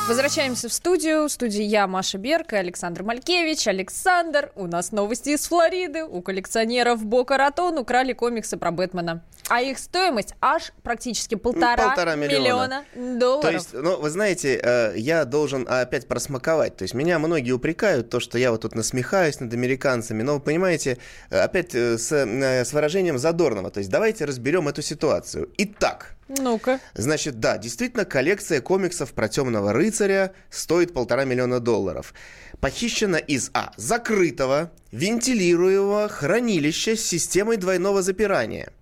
Возвращаемся 0.08 0.68
в 0.68 0.72
студию. 0.72 1.28
В 1.28 1.30
студии 1.30 1.62
я, 1.62 1.86
Маша 1.86 2.18
Берг 2.18 2.54
и 2.54 2.56
Александр 2.56 3.04
Малькевич. 3.04 3.68
Александр, 3.68 4.50
у 4.56 4.66
нас 4.66 4.90
новости 4.90 5.28
из 5.28 5.46
Флориды. 5.46 6.02
У 6.02 6.22
коллекционеров 6.22 7.04
Бока 7.04 7.38
Ратон 7.38 7.78
украли 7.78 8.14
комиксы 8.14 8.56
про 8.56 8.72
Бэтмена. 8.72 9.22
А 9.48 9.62
их 9.62 9.78
стоимость 9.78 10.34
аж 10.40 10.72
практически 10.82 11.36
полтора, 11.36 11.90
полтора 11.90 12.16
миллиона. 12.16 12.84
долларов. 12.96 13.42
То 13.42 13.50
есть, 13.52 13.72
ну, 13.72 14.00
вы 14.00 14.10
знаете, 14.10 14.60
э, 14.60 14.94
я 14.96 15.24
должен 15.24 15.68
опять 15.68 16.08
просмаковать. 16.08 16.76
То 16.76 16.82
есть 16.82 16.94
меня 16.94 17.20
многие 17.20 17.52
упрекают, 17.52 18.10
то, 18.10 18.18
что 18.18 18.38
я 18.38 18.50
вот 18.50 18.62
тут 18.62 18.74
насмехаюсь 18.74 19.38
над 19.38 19.54
американцами. 19.54 20.24
Но 20.24 20.34
вы 20.34 20.40
понимаете, 20.40 20.98
э, 21.30 21.38
опять 21.38 21.76
э, 21.76 21.96
с, 21.96 22.10
с 22.10 22.72
выражением 22.72 23.18
задорного. 23.18 23.70
То 23.70 23.78
есть 23.78 23.90
давайте 23.90 24.24
разберем 24.24 24.66
эту 24.66 24.82
ситуацию. 24.82 25.48
Итак, 25.56 26.16
Ну-ка. 26.38 26.78
Значит, 26.94 27.40
да, 27.40 27.58
действительно, 27.58 28.04
коллекция 28.04 28.60
комиксов 28.60 29.12
про 29.12 29.28
темного 29.28 29.72
рыцаря 29.72 30.32
стоит 30.48 30.92
полтора 30.92 31.24
миллиона 31.24 31.58
долларов. 31.58 32.14
Похищена 32.60 33.16
из 33.16 33.50
А. 33.52 33.72
Закрытого, 33.76 34.70
вентилируемого 34.92 36.08
хранилища 36.08 36.94
с 36.94 37.00
системой 37.00 37.56
двойного 37.56 38.02
запирания. 38.02 38.72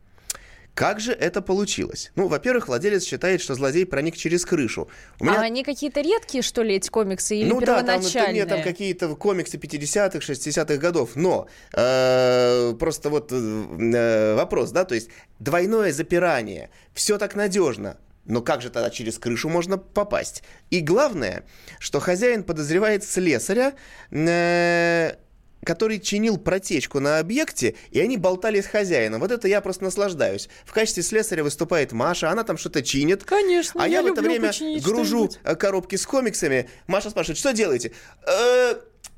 Как 0.79 1.01
же 1.01 1.11
это 1.11 1.43
получилось? 1.43 2.13
Ну, 2.15 2.29
во-первых, 2.29 2.69
владелец 2.69 3.03
считает, 3.03 3.41
что 3.41 3.55
злодей 3.55 3.85
проник 3.85 4.17
через 4.17 4.45
крышу. 4.45 4.89
У 5.19 5.27
А 5.27 5.41
они 5.41 5.65
какие-то 5.65 6.01
редкие, 6.01 6.41
что 6.41 6.63
ли, 6.63 6.77
эти 6.77 6.89
комиксы, 6.89 7.37
или 7.37 7.49
ну 7.49 7.59
да, 7.59 7.83
там, 7.83 7.87
первоначальные? 7.87 8.35
нет, 8.35 8.49
там 8.49 8.63
какие-то 8.63 9.17
комиксы 9.17 9.57
50-х, 9.57 10.19
60-х 10.21 10.77
годов. 10.77 11.17
Но 11.17 11.49
э, 11.73 12.75
просто 12.79 13.11
вот 13.11 13.33
э, 13.33 14.35
вопрос, 14.37 14.71
да, 14.71 14.85
то 14.85 14.95
есть 14.95 15.11
двойное 15.41 15.91
запирание, 15.91 16.71
все 16.95 17.19
так 17.19 17.35
надежно. 17.35 17.97
Но 18.25 18.41
как 18.41 18.63
же 18.63 18.71
тогда 18.71 18.91
через 18.91 19.19
крышу 19.19 19.49
можно 19.49 19.79
попасть? 19.79 20.45
И 20.71 20.81
главное, 20.81 21.43
что 21.81 21.99
хозяин 21.99 22.45
подозревает 22.45 23.03
слесаря, 23.03 23.73
э, 24.13 25.17
который 25.65 25.99
чинил 25.99 26.39
протечку 26.39 27.01
на 27.01 27.19
объекте, 27.19 27.75
и 27.91 28.01
они 28.01 28.17
болтали 28.17 28.61
с 28.61 28.67
хозяином. 28.67 29.21
Вот 29.21 29.31
это 29.31 29.49
я 29.49 29.61
просто 29.61 29.85
наслаждаюсь. 29.85 30.49
В 30.65 30.73
качестве 30.73 31.03
слесаря 31.03 31.45
выступает 31.45 31.93
Маша, 31.93 32.31
она 32.31 32.45
там 32.45 32.57
что-то 32.57 32.83
чинит. 32.83 33.25
Конечно, 33.25 33.83
А 33.83 33.89
я 33.89 33.99
я, 33.99 34.03
в 34.03 34.07
это 34.07 34.23
время 34.23 34.53
гружу 34.81 35.31
э, 35.45 35.55
коробки 35.57 35.97
с 35.97 36.07
комиксами. 36.07 36.69
Маша 36.87 37.11
спрашивает, 37.11 37.39
что 37.39 37.53
делаете? 37.53 37.93
«Э, 38.27 38.75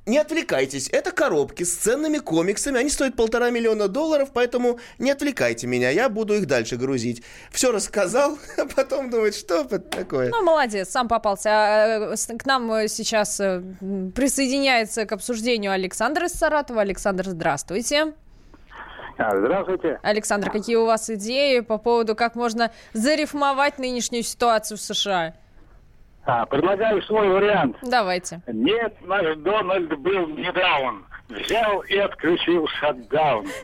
не 0.06 0.18
отвлекайтесь, 0.18 0.88
это 0.90 1.12
коробки 1.12 1.62
с 1.62 1.74
ценными 1.74 2.18
комиксами, 2.18 2.78
они 2.78 2.90
стоят 2.90 3.16
полтора 3.16 3.50
миллиона 3.50 3.88
долларов, 3.88 4.30
поэтому 4.32 4.78
не 4.98 5.10
отвлекайте 5.10 5.66
меня, 5.66 5.90
я 5.90 6.08
буду 6.08 6.34
их 6.34 6.46
дальше 6.46 6.76
грузить. 6.76 7.22
Все 7.50 7.70
рассказал, 7.70 8.38
а 8.58 8.66
потом 8.66 9.10
думает, 9.10 9.34
что 9.34 9.62
это 9.62 9.78
такое. 9.78 10.30
Ну, 10.30 10.42
молодец, 10.42 10.88
сам 10.88 11.08
попался. 11.08 11.50
А, 11.50 12.14
э, 12.14 12.36
К 12.38 12.46
нам 12.46 12.72
э, 12.72 12.88
сейчас 12.88 13.40
э, 13.40 13.62
присоединяется 14.14 15.06
к 15.06 15.12
обсуждению 15.12 15.72
Александр 15.72 16.24
из 16.24 16.32
Саратова. 16.32 16.80
Александр, 16.80 17.28
здравствуйте. 17.28 18.14
А, 19.18 19.36
Здравствуйте. 19.36 20.00
Александр, 20.02 20.50
какие 20.50 20.76
у 20.76 20.86
вас 20.86 21.10
идеи 21.10 21.60
по 21.60 21.76
поводу, 21.76 22.16
как 22.16 22.36
можно 22.36 22.72
зарифмовать 22.94 23.78
нынешнюю 23.78 24.22
ситуацию 24.22 24.78
в 24.78 24.80
США? 24.80 25.34
А, 26.24 26.44
предлагаю 26.46 27.02
свой 27.02 27.28
вариант. 27.28 27.76
Давайте. 27.82 28.42
Нет, 28.46 28.94
наш 29.02 29.36
Дональд 29.38 29.88
был 29.98 30.28
недаун. 30.28 31.06
Взял 31.28 31.80
и 31.82 31.96
отключил 31.96 32.66
шатдаун. 32.80 33.46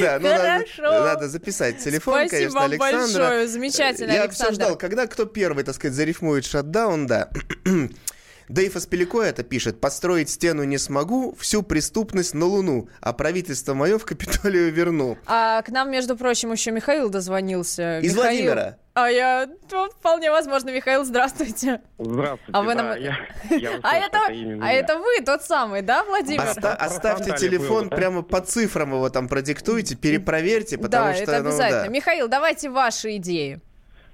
Да, 0.00 0.18
ну 0.20 0.28
надо, 0.28 0.42
Хорошо. 0.42 1.04
надо 1.04 1.28
записать 1.28 1.78
телефон, 1.78 2.26
Спасибо 2.28 2.30
конечно, 2.30 2.60
вам 2.60 2.70
Александра. 2.70 3.18
большое. 3.22 3.46
Замечательно, 3.48 4.12
Я 4.12 4.22
Александр. 4.22 4.52
все 4.54 4.62
ждал, 4.64 4.76
когда 4.76 5.06
кто 5.06 5.24
первый, 5.26 5.64
так 5.64 5.74
сказать, 5.74 5.94
зарифмует 5.94 6.44
шатдаун, 6.44 7.06
да. 7.06 7.28
Дэйв 8.48 8.76
Аспелико 8.76 9.22
это 9.22 9.42
пишет. 9.42 9.80
«Построить 9.80 10.28
стену 10.30 10.64
не 10.64 10.78
смогу, 10.78 11.34
всю 11.38 11.62
преступность 11.62 12.34
на 12.34 12.46
Луну, 12.46 12.88
а 13.00 13.12
правительство 13.12 13.72
мое 13.74 13.98
в 13.98 14.04
Капитолию 14.04 14.70
верну». 14.72 15.16
А 15.26 15.62
к 15.62 15.68
нам, 15.70 15.90
между 15.90 16.16
прочим, 16.16 16.52
еще 16.52 16.70
Михаил 16.70 17.08
дозвонился. 17.08 18.00
Из 18.00 18.14
Михаил. 18.14 18.44
Владимира. 18.44 18.78
А 18.96 19.08
я... 19.10 19.48
ну, 19.72 19.90
Вполне 19.90 20.30
возможно, 20.30 20.70
Михаил, 20.70 21.04
здравствуйте. 21.04 21.80
Здравствуйте. 21.98 22.52
А 22.52 22.62
вы 22.62 22.74
да, 22.76 22.82
нам- 22.82 23.00
я, 23.00 23.18
я 23.50 23.70
услышал, 23.78 23.80
А 23.82 23.96
это, 23.96 24.18
а 24.62 24.70
это 24.70 24.98
вы 24.98 25.20
тот 25.26 25.42
самый, 25.42 25.82
да, 25.82 26.04
Владимир? 26.04 26.42
Оста- 26.44 26.74
оставьте 26.76 27.32
телефон, 27.36 27.80
было, 27.82 27.90
да? 27.90 27.96
прямо 27.96 28.22
по 28.22 28.40
цифрам 28.40 28.88
его 28.92 29.10
там 29.10 29.26
продиктуйте, 29.26 29.96
перепроверьте, 29.96 30.78
потому 30.78 31.06
да, 31.06 31.14
что... 31.14 31.22
это 31.24 31.42
ну, 31.42 31.48
обязательно. 31.48 31.82
да. 31.82 31.88
Михаил, 31.88 32.28
давайте 32.28 32.70
ваши 32.70 33.16
идеи. 33.16 33.60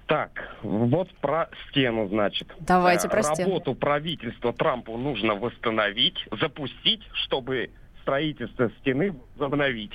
Так, 0.07 0.31
вот 0.63 1.15
про 1.19 1.51
стену, 1.69 2.09
значит. 2.09 2.49
Давайте 2.61 3.07
Э, 3.07 3.11
про 3.11 3.23
стену. 3.23 3.51
Работу 3.51 3.75
правительства 3.75 4.55
Трампу 4.55 4.97
нужно 4.97 5.35
восстановить, 5.35 6.17
запустить, 6.41 7.03
чтобы 7.27 7.71
строительство 8.01 8.71
стены 8.81 9.15
возобновить. 9.37 9.93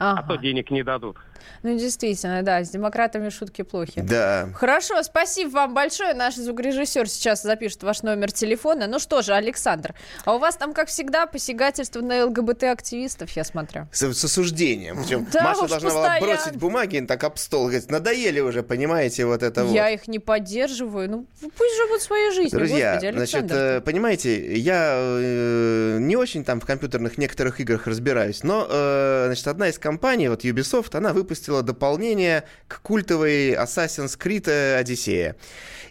А 0.00 0.22
то 0.22 0.34
Ага. 0.34 0.42
денег 0.42 0.70
не 0.70 0.82
дадут. 0.82 1.16
Ну, 1.62 1.76
действительно, 1.78 2.42
да, 2.42 2.62
с 2.64 2.70
демократами 2.70 3.28
шутки 3.30 3.62
плохи. 3.62 4.00
Да. 4.00 4.48
Хорошо, 4.54 5.02
спасибо 5.02 5.50
вам 5.50 5.74
большое. 5.74 6.14
Наш 6.14 6.34
звукорежиссер 6.36 7.08
сейчас 7.08 7.42
запишет 7.42 7.82
ваш 7.82 8.02
номер 8.02 8.32
телефона. 8.32 8.86
Ну 8.86 8.98
что 8.98 9.22
же, 9.22 9.32
Александр, 9.34 9.94
а 10.24 10.34
у 10.34 10.38
вас 10.38 10.56
там, 10.56 10.72
как 10.74 10.88
всегда, 10.88 11.26
посягательство 11.26 12.00
на 12.00 12.26
ЛГБТ-активистов, 12.26 13.30
я 13.30 13.44
смотрю. 13.44 13.86
С, 13.92 14.12
с 14.12 14.24
осуждением. 14.24 15.02
Причем 15.02 15.26
Да 15.32 15.42
Маша 15.42 15.68
должна 15.68 15.90
была 15.90 16.02
постоянно. 16.08 16.26
бросить 16.26 16.56
бумаги 16.56 17.04
так 17.06 17.22
об 17.24 17.36
стол. 17.38 17.64
Говорит, 17.68 17.90
надоели 17.90 18.40
уже, 18.40 18.62
понимаете, 18.62 19.26
вот 19.26 19.42
это 19.42 19.64
вот. 19.64 19.72
Я 19.74 19.90
их 19.90 20.08
не 20.08 20.18
поддерживаю. 20.18 21.08
Ну, 21.10 21.26
пусть 21.40 21.76
живут 21.76 22.02
своей 22.02 22.30
жизнью, 22.32 22.58
Друзья, 22.58 22.94
господи, 22.94 23.12
значит, 23.16 23.34
Александр. 23.34 23.54
э, 23.54 23.80
понимаете, 23.80 24.56
я 24.58 24.94
э, 24.96 25.98
не 26.00 26.16
очень 26.16 26.44
там 26.44 26.60
в 26.60 26.66
компьютерных 26.66 27.18
некоторых 27.18 27.60
играх 27.60 27.86
разбираюсь, 27.86 28.42
но, 28.42 28.66
э, 28.68 29.24
значит, 29.26 29.46
одна 29.46 29.68
из 29.68 29.78
компаний, 29.78 30.28
вот 30.28 30.44
Ubisoft, 30.44 30.96
она 30.96 31.12
выпустила 31.12 31.27
дополнение 31.62 32.44
к 32.66 32.80
культовой 32.82 33.52
Assassin's 33.54 34.18
Creed 34.18 34.76
Одиссея. 34.78 35.36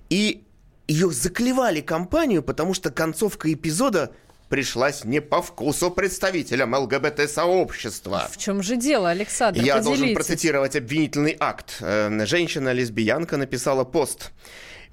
И 0.09 0.43
ее 0.87 1.11
заклевали 1.11 1.81
компанию, 1.81 2.41
потому 2.43 2.73
что 2.73 2.91
концовка 2.91 3.51
эпизода 3.51 4.11
пришлась 4.49 5.03
не 5.03 5.19
по 5.19 5.41
вкусу 5.41 5.91
представителям 5.91 6.73
ЛГБТ-сообщества. 6.73 8.29
В 8.31 8.37
чем 8.37 8.63
же 8.63 8.77
дело, 8.77 9.09
Александр? 9.09 9.61
Я 9.61 9.75
должен 9.81 10.03
Поделитесь. 10.03 10.15
процитировать 10.15 10.75
обвинительный 10.75 11.35
акт. 11.39 11.77
Э, 11.81 12.25
Женщина-лесбиянка 12.25 13.37
написала 13.37 13.83
пост. 13.83 14.31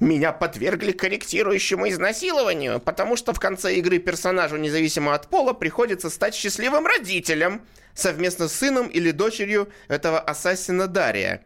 Меня 0.04 0.32
подвергли 0.32 0.92
корректирующему 0.92 1.88
изнасилованию, 1.88 2.78
потому 2.78 3.16
что 3.16 3.32
в 3.32 3.40
конце 3.40 3.76
игры 3.76 3.98
персонажу, 3.98 4.58
независимо 4.58 5.14
от 5.14 5.28
пола, 5.28 5.54
приходится 5.54 6.10
стать 6.10 6.34
счастливым 6.34 6.86
родителем 6.86 7.62
совместно 7.94 8.48
с 8.48 8.52
сыном 8.52 8.88
или 8.88 9.12
дочерью 9.12 9.70
этого 9.88 10.20
ассасина 10.20 10.88
Дария. 10.88 11.42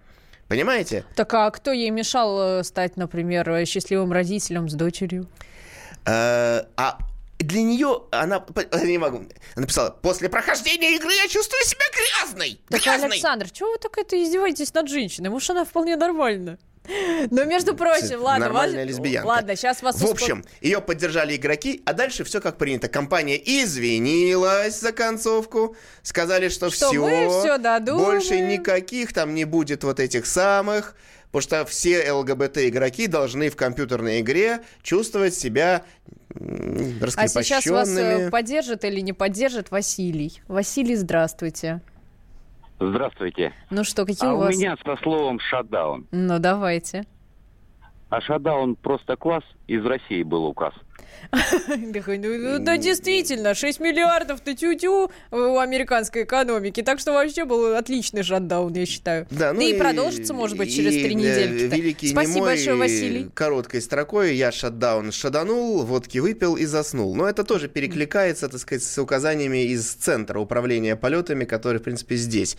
Понимаете? 0.49 1.05
Так 1.15 1.33
а 1.35 1.49
кто 1.53 1.71
ей 1.71 1.91
мешал 1.91 2.59
э, 2.59 2.65
стать, 2.65 2.97
например, 2.97 3.49
э, 3.49 3.65
счастливым 3.65 4.11
родителем 4.11 4.69
с 4.69 4.75
дочерью? 4.75 5.29
Э, 6.05 6.63
А 6.77 6.99
для 7.39 7.63
нее 7.63 8.03
она... 8.11 8.45
Я 8.73 8.87
не 8.87 8.99
могу. 8.99 9.19
Она 9.19 9.29
написала, 9.55 9.91
после 9.91 10.29
прохождения 10.29 10.97
игры 10.97 11.13
я 11.13 11.29
чувствую 11.29 11.63
себя 11.63 11.85
грязной. 11.95 12.61
Так, 12.69 12.83
Грязной. 12.83 13.11
Александр, 13.11 13.51
чего 13.51 13.71
вы 13.71 13.79
так 13.79 13.97
это 13.99 14.21
издеваетесь 14.21 14.75
над 14.75 14.89
женщиной? 14.89 15.31
Может, 15.31 15.51
она 15.51 15.65
вполне 15.65 15.95
нормальна. 15.97 16.59
Но, 17.31 17.45
между 17.45 17.75
прочим, 17.75 18.23
ладно, 18.23 18.47
Нормальная 18.47 18.85
вас- 18.85 18.89
лесбиянка. 18.89 19.27
Ладно, 19.29 19.57
сейчас 19.57 19.83
вас 19.83 19.97
В 20.01 20.05
общем, 20.11 20.45
ее 20.61 20.81
поддержали 20.81 21.37
игроки, 21.37 21.83
а 21.85 21.93
дальше 21.93 22.25
все 22.25 22.41
как 22.41 22.57
принято. 22.59 22.89
Компания 22.89 23.37
извинилась 23.37 24.81
за 24.81 24.93
концовку, 24.93 25.77
сказали, 26.03 26.49
что, 26.49 26.71
Что 26.71 26.91
все, 26.91 27.01
мы 27.01 27.59
додумаем. 27.59 28.05
больше 28.05 28.41
никаких 28.41 29.13
там 29.13 29.35
не 29.35 29.45
будет 29.45 29.85
вот 29.85 30.01
этих 30.01 30.27
самых. 30.27 30.95
потому 31.31 31.43
что 31.43 31.67
все 31.67 32.11
ЛГБТ-игроки 32.11 33.07
должны 33.07 33.51
в 33.51 33.57
компьютерной 33.57 34.21
игре 34.21 34.61
чувствовать 34.83 35.35
себя 35.35 35.85
м, 36.35 36.99
А 37.17 37.29
сейчас 37.29 37.67
вас 37.67 37.89
э, 37.91 37.93
раскрепощенными. 37.93 38.31
поддержит 38.31 38.85
или 38.85 39.01
не 39.01 39.13
поддержит 39.13 39.71
Василий? 39.71 40.41
Василий, 40.49 40.97
здравствуйте. 40.97 41.81
Здравствуйте. 42.81 43.53
Ну 43.71 43.83
что, 43.85 44.05
какие 44.07 44.31
а 44.31 44.33
у 44.35 44.37
у 44.37 44.41
вас? 44.41 44.57
меня 44.57 44.77
со 44.85 44.97
словом 45.03 45.41
шатдаун. 45.41 46.07
Ну, 46.13 46.39
давайте. 46.39 47.05
А 48.09 48.21
шатдаун 48.21 48.77
просто 48.77 49.17
класс. 49.17 49.43
Из 49.67 49.85
России 49.85 50.23
был 50.23 50.45
указ. 50.47 50.75
Такой, 51.93 52.19
ну, 52.19 52.37
ну, 52.39 52.59
Да, 52.59 52.77
действительно, 52.77 53.55
6 53.55 53.81
миллиардов 53.81 54.45
на 54.47 54.55
тю-тю 54.55 55.11
у 55.31 55.59
американской 55.59 56.25
экономики. 56.25 56.83
Так 56.83 57.01
что 57.01 57.13
вообще 57.13 57.45
был 57.45 57.75
отличный 57.75 58.23
шатдаун, 58.23 58.73
я 58.75 58.87
считаю. 58.87 59.27
Да, 59.31 59.53
ну 59.53 59.61
и, 59.61 59.75
продолжится, 59.75 60.33
может 60.35 60.57
быть, 60.57 60.75
через 60.75 60.95
и, 60.95 61.03
три 61.03 61.15
недельки. 61.15 61.75
Великий 61.75 62.09
Спасибо 62.09 62.35
немой 62.37 62.49
большое, 62.49 62.77
Василий. 62.77 63.31
Короткой 63.35 63.83
строкой 63.83 64.37
я 64.37 64.53
шатдаун 64.53 65.13
шаданул, 65.13 65.83
водки 65.85 66.19
выпил 66.19 66.57
и 66.57 66.65
заснул. 66.65 67.15
Но 67.15 67.29
это 67.29 67.45
тоже 67.45 67.69
перекликается, 67.69 68.49
так 68.49 68.61
сказать, 68.61 68.83
с 68.83 68.99
указаниями 68.99 69.65
из 69.67 69.93
Центра 69.93 70.39
управления 70.39 70.97
полетами, 70.97 71.45
который, 71.45 71.79
в 71.79 71.83
принципе, 71.83 72.17
здесь. 72.17 72.57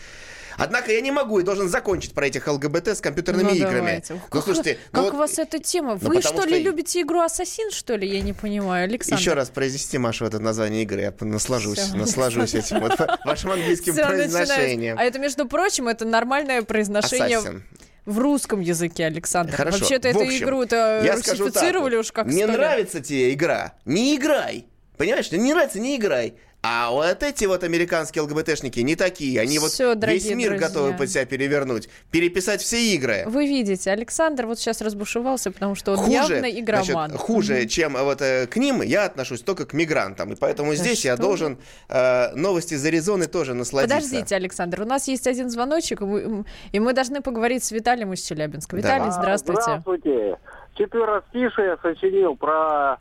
Однако 0.58 0.91
я 0.91 1.00
не 1.00 1.12
могу 1.12 1.39
и 1.39 1.44
должен 1.44 1.70
закончить 1.70 2.13
про 2.13 2.27
этих 2.27 2.46
ЛГБТ 2.48 2.89
с 2.89 3.00
компьютерными 3.00 3.50
Ну, 3.51 3.56
играми. 3.56 3.75
давайте. 3.77 4.13
Ну, 4.15 4.20
Как, 4.29 4.44
слушайте, 4.44 4.77
ну 4.91 4.96
как 4.98 5.03
вот 5.06 5.13
у 5.13 5.18
вас 5.18 5.39
эта 5.39 5.58
тема? 5.60 5.94
ну, 5.94 6.10
Вы 6.10 6.15
потому 6.15 6.38
что 6.41 6.50
ли 6.50 6.56
что- 6.56 6.63
любите 6.63 7.01
игру 7.01 7.22
Ассасин, 7.22 7.72
что 7.72 7.96
ли? 7.96 8.06
Я 8.10 8.20
не 8.20 8.34
понимаю, 8.41 8.86
Александр. 8.86 9.19
Еще 9.19 9.34
раз 9.34 9.50
произнести, 9.50 9.98
Маша, 9.98 10.25
это 10.25 10.39
название 10.39 10.84
игры. 10.84 11.01
Я 11.01 11.13
наслажусь, 11.22 11.79
Всё. 11.79 11.96
наслажусь 11.98 12.55
этим 12.55 12.79
вот 12.79 12.93
вашим 13.25 13.51
английским 13.51 13.93
начинается. 13.96 14.38
произношением. 14.38 14.98
А 15.00 15.03
это, 15.03 15.19
между 15.19 15.48
прочим, 15.48 15.88
это 15.88 16.05
нормальное 16.05 16.62
произношение 16.63 17.39
Assassin. 17.39 17.62
в 18.05 18.19
русском 18.19 18.60
языке, 18.60 19.05
Александр. 19.05 19.55
Хорошо. 19.55 19.79
Вообще-то 19.79 20.08
эту 20.08 20.24
игру-то 20.24 21.01
скажу 21.22 21.46
так 21.46 21.53
русифицировали 21.53 21.96
вот. 21.96 22.05
уж 22.05 22.12
как 22.12 22.25
Не 22.27 22.34
сто 22.43 22.48
лет. 22.48 22.58
нравится 22.58 23.01
тебе 23.01 23.34
игра? 23.34 23.74
Не 23.86 24.15
играй. 24.15 24.65
Понимаешь, 24.98 25.31
не 25.31 25.53
нравится, 25.53 25.79
не 25.79 25.96
играй. 25.96 26.36
А 26.62 26.92
вот 26.92 27.24
эти 27.24 27.46
вот 27.46 27.63
американские 27.63 28.22
ЛГБТшники 28.24 28.82
не 28.82 28.98
такие. 28.98 29.39
Они 29.39 29.60
вот 29.60 29.72
Всё, 29.72 29.92
весь 29.92 30.00
дорогие 30.00 30.36
мир 30.36 30.50
друзья. 30.50 30.68
готовы 30.68 30.94
под 30.94 31.10
себя 31.10 31.25
перевернуть. 31.25 31.88
Переписать 32.12 32.62
все 32.62 32.94
игры. 32.96 33.24
Вы 33.28 33.48
видите, 33.48 33.89
Александр 33.92 34.46
вот 34.46 34.60
сейчас 34.60 34.82
разбушевался, 34.82 35.51
потому 35.51 35.75
что 35.75 35.94
он 35.94 36.00
Хуже, 36.00 36.12
явно 36.12 36.46
игроман. 36.51 37.12
значит, 37.12 37.16
хуже, 37.16 37.66
чем 37.66 37.94
вот 37.94 38.22
э, 38.22 38.46
к 38.48 38.58
ним, 38.58 38.82
я 38.82 39.06
отношусь 39.06 39.42
только 39.42 39.66
к 39.66 39.72
мигрантам. 39.72 40.34
И 40.34 40.36
поэтому 40.36 40.75
здесь 40.75 41.06
я 41.06 41.13
что 41.13 41.22
должен 41.24 41.58
э, 41.88 42.36
новости 42.36 42.74
из 42.74 42.86
Аризоны 42.86 43.28
тоже 43.28 43.54
насладиться. 43.54 43.96
Подождите, 43.96 44.36
Александр, 44.36 44.82
у 44.82 44.86
нас 44.86 45.08
есть 45.08 45.28
один 45.28 45.50
звоночек, 45.50 46.01
и 46.01 46.04
мы, 46.04 46.20
м, 46.22 46.46
и 46.74 46.80
мы 46.82 46.92
должны 46.92 47.22
поговорить 47.22 47.63
с 47.63 47.72
Виталием 47.72 48.12
из 48.12 48.22
Челябинска. 48.22 48.75
Виталий, 48.75 49.00
Давай. 49.06 49.13
здравствуйте. 49.13 49.62
Здравствуйте. 49.62 50.38
Четверостишие 50.78 51.78
сочинил 51.82 52.36
про 52.36 52.98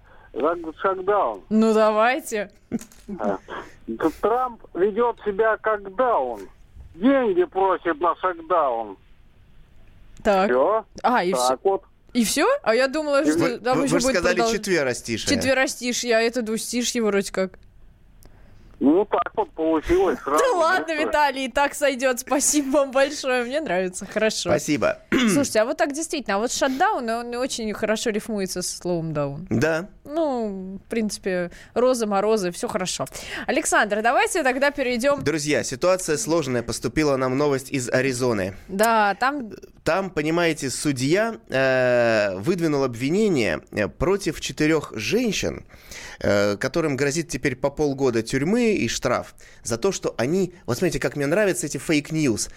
шагдаун. 0.80 1.42
Ну, 1.49 1.75
давайте. 1.75 2.50
Трамп 4.21 4.62
ведет 4.75 5.16
себя 5.25 5.57
как 5.59 5.95
даун. 5.97 6.42
Деньги 6.95 7.45
просит 7.45 8.00
на 8.00 8.14
шагдаун. 8.16 8.97
Так. 10.23 10.50
Все. 10.50 10.85
А, 11.02 11.25
и 11.25 11.33
все? 11.33 11.59
Вот. 11.62 11.83
И 12.12 12.25
все? 12.25 12.47
А 12.62 12.75
я 12.75 12.88
думала, 12.88 13.25
что 13.25 13.38
Вы, 13.38 13.59
там 13.59 13.78
вы- 13.78 13.85
еще 13.85 13.95
вы 13.95 14.00
же 14.00 14.07
будет 14.09 14.16
сказали 14.16 14.40
продолж- 14.42 14.52
четверостишие. 14.52 15.37
Четверостишье, 15.37 16.16
а 16.16 16.21
это 16.21 16.42
двустишье 16.42 17.02
вроде 17.02 17.30
как. 17.33 17.59
Ну, 18.80 19.04
так 19.07 19.33
вот 19.35 19.50
получилось. 19.50 20.18
Да 20.25 20.52
ладно, 20.57 20.92
Виталий, 20.95 21.47
и 21.47 21.49
так 21.50 21.75
сойдет. 21.75 22.21
Спасибо 22.21 22.76
вам 22.76 22.90
большое. 22.92 23.45
Мне 23.45 23.61
нравится. 23.61 24.07
Хорошо. 24.07 24.50
Спасибо. 24.50 24.99
Слушайте, 25.11 25.61
а 25.61 25.64
вот 25.64 25.76
так 25.76 25.92
действительно, 25.92 26.37
а 26.37 26.38
вот 26.38 26.52
шатдаун, 26.52 27.09
он 27.11 27.35
очень 27.35 27.73
хорошо 27.75 28.11
рифмуется 28.11 28.62
со 28.62 28.76
словом 28.76 29.12
даун. 29.12 29.47
Да. 29.50 29.88
Ну, 30.09 30.81
в 30.85 30.88
принципе, 30.88 31.50
розы, 31.75 32.07
морозы, 32.07 32.50
все 32.50 32.67
хорошо. 32.67 33.07
Александр, 33.47 34.00
давайте 34.03 34.43
тогда 34.43 34.71
перейдем. 34.71 35.23
Друзья, 35.23 35.62
ситуация 35.62 36.17
сложная. 36.17 36.62
Поступила 36.62 37.17
нам 37.17 37.37
новость 37.37 37.71
из 37.71 37.88
Аризоны. 37.91 38.55
Да, 38.69 39.15
там 39.21 39.50
Там, 39.85 40.11
понимаете, 40.11 40.71
судья 40.71 41.37
э, 41.49 42.37
выдвинул 42.38 42.85
обвинение 42.85 43.61
э, 43.71 43.88
против 43.88 44.40
четырех 44.40 44.92
женщин, 44.94 45.64
э, 46.21 46.57
которым 46.57 46.97
грозит 46.97 47.29
теперь 47.29 47.57
по 47.57 47.71
полгода 47.71 48.23
тюрьмы 48.23 48.75
и 48.75 48.88
штраф 48.88 49.35
за 49.62 49.77
то, 49.77 49.92
что 49.92 50.14
они... 50.18 50.55
Вот 50.66 50.79
смотрите, 50.79 51.01
как 51.01 51.16
мне 51.16 51.27
нравятся 51.27 51.66
эти 51.66 51.79
fake 51.79 52.10
news. 52.10 52.49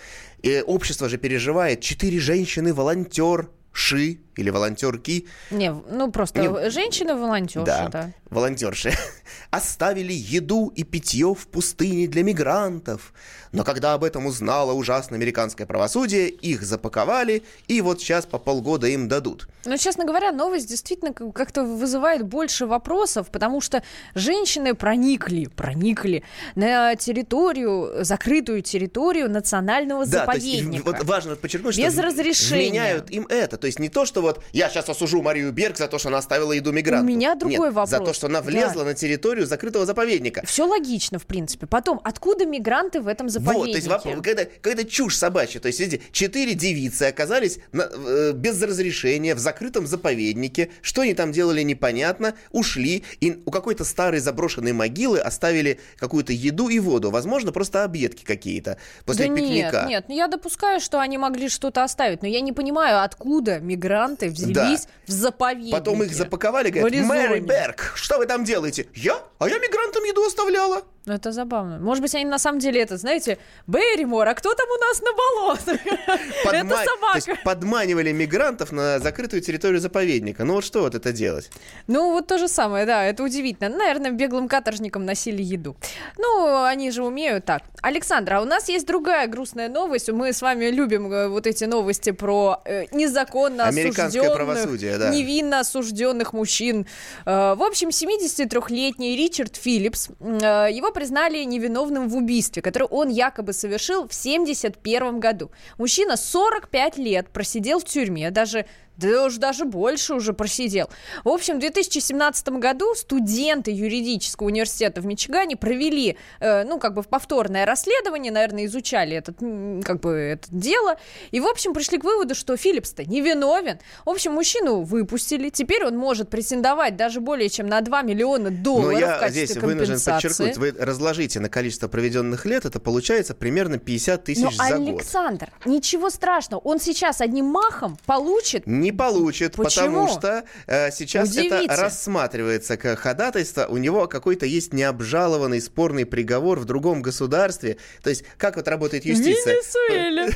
И 0.41 0.63
общество 0.65 1.09
же 1.09 1.17
переживает. 1.17 1.81
Четыре 1.81 2.19
женщины-волонтерши 2.19 4.19
или 4.35 4.49
волонтерки 4.49 5.27
Не, 5.51 5.71
ну 5.73 6.11
просто 6.11 6.41
Не- 6.41 6.69
женщины-волонтерши, 6.69 7.65
да, 7.65 7.87
да. 7.89 8.11
волонтерши, 8.29 8.93
оставили 9.51 10.13
еду 10.13 10.71
и 10.75 10.83
питье 10.83 11.33
в 11.33 11.47
пустыне 11.47 12.07
для 12.07 12.23
мигрантов. 12.23 13.13
Но 13.51 13.65
когда 13.65 13.93
об 13.95 14.05
этом 14.05 14.25
узнало 14.27 14.71
ужасное 14.71 15.17
американское 15.17 15.67
правосудие, 15.67 16.29
их 16.29 16.63
запаковали, 16.63 17.43
и 17.67 17.81
вот 17.81 17.99
сейчас 17.99 18.25
по 18.25 18.37
полгода 18.39 18.87
им 18.87 19.09
дадут. 19.09 19.49
Но, 19.65 19.75
честно 19.75 20.05
говоря, 20.05 20.31
новость 20.31 20.69
действительно 20.69 21.11
как- 21.13 21.33
как-то 21.33 21.63
вызывает 21.65 22.23
больше 22.25 22.65
вопросов, 22.65 23.27
потому 23.29 23.59
что 23.59 23.83
женщины 24.15 24.73
проникли, 24.73 25.47
проникли 25.47 26.23
на 26.55 26.95
территорию, 26.95 28.05
закрытую 28.05 28.61
территорию 28.61 29.29
национального 29.29 30.05
Да, 30.05 30.25
то 30.25 30.31
есть 30.33 30.45
заповедника. 30.45 30.83
вот 30.85 31.03
важно 31.03 31.35
подчеркнуть, 31.35 31.77
Без 31.77 31.91
что 31.91 32.01
в- 32.01 32.05
разрешения. 32.05 32.69
вменяют 32.69 33.11
им 33.11 33.27
это. 33.29 33.57
То 33.57 33.67
есть 33.67 33.79
не 33.79 33.89
то, 33.89 34.05
что 34.05 34.20
вот 34.21 34.43
я 34.53 34.69
сейчас 34.69 34.87
осужу 34.89 35.21
Марию 35.21 35.51
Берг 35.51 35.77
за 35.77 35.87
то, 35.87 35.97
что 35.97 36.09
она 36.09 36.19
оставила 36.19 36.51
еду 36.51 36.71
мигранту. 36.71 37.05
У 37.05 37.07
меня 37.07 37.35
другой 37.35 37.71
Нет, 37.71 37.73
за 37.73 37.97
вопрос. 37.97 38.09
то, 38.09 38.13
что 38.13 38.27
она 38.27 38.41
влезла 38.41 38.83
на 38.83 38.93
территорию 38.93 39.45
закрытого 39.45 39.85
заповедника. 39.85 40.43
Все 40.45 40.65
логично, 40.65 41.19
в 41.19 41.25
принципе. 41.25 41.67
Потом, 41.67 41.99
откуда 42.03 42.45
мигранты 42.45 43.01
в 43.01 43.07
этом 43.07 43.29
заповеднике? 43.29 43.57
Вот, 43.59 43.71
то 43.71 43.77
есть 43.77 43.87
вопрос, 43.87 44.15
когда, 44.23 44.45
когда 44.61 44.83
чушь 44.83 45.15
собачья, 45.17 45.59
то 45.59 45.67
есть 45.67 45.79
видите, 45.79 46.03
четыре 46.11 46.53
девицы 46.53 47.03
оказались 47.03 47.59
на- 47.71 47.89
э, 47.91 48.31
без 48.33 48.61
разрешения 48.61 49.35
в 49.35 49.39
закрытом 49.39 49.87
заповеднике, 49.87 50.69
что 50.81 51.01
они 51.01 51.13
там 51.13 51.31
делали 51.31 51.61
непонятно, 51.61 52.33
ушли 52.51 53.03
и 53.19 53.41
у 53.45 53.51
какой-то 53.51 53.83
старой 53.85 54.19
заброшенной 54.19 54.73
могилы 54.73 55.19
оставили 55.19 55.79
какую-то 55.97 56.33
еду 56.33 56.69
и 56.69 56.79
воду, 56.79 57.11
возможно, 57.11 57.51
просто 57.51 57.83
объедки 57.83 58.23
какие-то 58.23 58.77
после 59.05 59.27
да 59.27 59.35
пикника. 59.35 59.77
нет, 59.81 59.87
нет, 59.87 60.05
ну 60.09 60.15
я 60.15 60.27
допускаю, 60.27 60.79
что 60.79 60.99
они 60.99 61.17
могли 61.17 61.49
что-то 61.49 61.83
оставить, 61.83 62.21
но 62.21 62.27
я 62.27 62.41
не 62.41 62.51
понимаю, 62.51 63.03
откуда 63.03 63.59
мигранты 63.59 64.10
взялись 64.19 64.85
Да. 64.85 64.91
в 65.07 65.11
заповеднике. 65.11 65.71
Потом 65.71 66.03
их 66.03 66.13
запаковали, 66.13 66.69
говорят. 66.69 67.05
Мэри 67.05 67.39
Берг, 67.39 67.93
что 67.95 68.17
вы 68.17 68.25
там 68.25 68.43
делаете? 68.43 68.87
Я? 68.93 69.21
А 69.39 69.47
я 69.49 69.57
мигрантам 69.59 70.03
еду 70.03 70.23
оставляла. 70.25 70.83
Ну, 71.05 71.13
это 71.13 71.31
забавно. 71.31 71.79
Может 71.79 72.03
быть, 72.03 72.13
они 72.13 72.25
на 72.25 72.37
самом 72.37 72.59
деле 72.59 72.79
это, 72.79 72.95
знаете, 72.97 73.39
Берримор, 73.65 74.27
а 74.27 74.35
кто 74.35 74.53
там 74.53 74.67
у 74.69 74.77
нас 74.79 75.01
на 75.01 75.13
болотах? 75.13 75.79
Это 76.45 76.67
то 76.67 76.75
собака. 76.75 77.41
подманивали 77.43 78.11
мигрантов 78.11 78.71
на 78.71 78.99
закрытую 78.99 79.41
территорию 79.41 79.79
заповедника. 79.79 80.43
Ну 80.43 80.55
вот 80.55 80.63
что 80.63 80.81
вот 80.81 80.95
это 80.95 81.11
делать? 81.11 81.49
Ну, 81.87 82.11
вот 82.11 82.27
то 82.27 82.37
же 82.37 82.47
самое, 82.47 82.85
да, 82.85 83.03
это 83.03 83.23
удивительно. 83.23 83.69
Наверное, 83.69 84.11
беглым 84.11 84.47
каторжникам 84.47 85.05
носили 85.05 85.41
еду. 85.41 85.75
Ну, 86.17 86.63
они 86.63 86.91
же 86.91 87.03
умеют 87.03 87.45
так. 87.45 87.63
Александра, 87.81 88.37
а 88.37 88.41
у 88.41 88.45
нас 88.45 88.69
есть 88.69 88.85
другая 88.85 89.27
грустная 89.27 89.69
новость. 89.69 90.09
Мы 90.09 90.33
с 90.33 90.41
вами 90.41 90.65
любим 90.65 91.11
э, 91.11 91.27
вот 91.29 91.47
эти 91.47 91.63
новости 91.63 92.11
про 92.11 92.61
э, 92.65 92.85
незаконно 92.91 93.67
осужденных, 93.67 94.35
правосудие, 94.35 94.97
да. 94.97 95.09
невинно 95.09 95.61
осужденных 95.61 96.33
мужчин. 96.33 96.85
Э, 97.25 97.55
в 97.55 97.63
общем, 97.63 97.89
73-летний 97.89 99.15
Ричард 99.17 99.55
Филлипс, 99.55 100.09
э, 100.19 100.67
признали 100.91 101.43
невиновным 101.43 102.07
в 102.07 102.15
убийстве, 102.15 102.61
которое 102.61 102.85
он 102.85 103.09
якобы 103.09 103.53
совершил 103.53 104.07
в 104.07 104.13
71 104.13 105.19
году. 105.19 105.51
Мужчина 105.77 106.17
45 106.17 106.97
лет 106.97 107.29
просидел 107.29 107.79
в 107.79 107.85
тюрьме, 107.85 108.31
даже 108.31 108.65
да 108.97 109.25
уж 109.25 109.37
даже 109.37 109.65
больше 109.65 110.13
уже 110.13 110.33
просидел. 110.33 110.89
В 111.23 111.29
общем, 111.29 111.57
в 111.57 111.59
2017 111.59 112.49
году 112.49 112.93
студенты 112.95 113.71
юридического 113.71 114.47
университета 114.47 115.01
в 115.01 115.05
Мичигане 115.05 115.55
провели, 115.55 116.17
э, 116.39 116.63
ну, 116.63 116.79
как 116.79 116.93
бы 116.93 117.03
повторное 117.03 117.65
расследование, 117.65 118.31
наверное, 118.31 118.65
изучали 118.65 119.15
этот, 119.15 119.37
как 119.83 119.99
бы, 120.01 120.11
это 120.11 120.47
дело, 120.51 120.97
и, 121.31 121.39
в 121.39 121.47
общем, 121.47 121.73
пришли 121.73 121.97
к 121.97 122.03
выводу, 122.03 122.35
что 122.35 122.55
Филлипс-то 122.55 123.05
невиновен. 123.05 123.79
В 124.05 124.09
общем, 124.09 124.33
мужчину 124.33 124.81
выпустили, 124.81 125.49
теперь 125.49 125.85
он 125.85 125.97
может 125.97 126.29
претендовать 126.29 126.95
даже 126.95 127.21
более 127.21 127.49
чем 127.49 127.67
на 127.67 127.81
2 127.81 128.01
миллиона 128.03 128.49
Но 128.49 128.63
долларов 128.63 128.97
в 128.97 129.01
я 129.01 129.17
качестве 129.17 129.45
здесь 129.45 129.57
вынужден 129.57 129.99
подчеркнуть, 129.99 130.57
вы 130.57 130.75
разложите 130.77 131.39
на 131.39 131.49
количество 131.49 131.87
проведенных 131.87 132.45
лет, 132.45 132.65
это 132.65 132.79
получается 132.79 133.33
примерно 133.33 133.77
50 133.77 134.23
тысяч 134.23 134.43
Но, 134.43 134.51
за 134.51 134.77
год. 134.77 134.87
Александр, 134.87 135.49
ничего 135.65 136.09
страшного, 136.09 136.61
он 136.61 136.79
сейчас 136.79 137.21
одним 137.21 137.45
махом 137.45 137.97
получит 138.05 138.67
Не 138.81 138.91
получит, 138.91 139.55
Почему? 139.55 140.05
потому 140.05 140.07
что 140.07 140.43
э, 140.67 140.91
сейчас 140.91 141.29
Удивите. 141.29 141.65
это 141.65 141.75
рассматривается 141.75 142.77
как 142.77 142.99
ходатайство. 142.99 143.65
У 143.67 143.77
него 143.77 144.07
какой-то 144.07 144.45
есть 144.45 144.73
необжалованный 144.73 145.61
спорный 145.61 146.05
приговор 146.05 146.59
в 146.59 146.65
другом 146.65 147.01
государстве. 147.01 147.77
То 148.01 148.09
есть, 148.09 148.23
как 148.37 148.55
вот 148.55 148.67
работает 148.67 149.05
юстиция? 149.05 149.61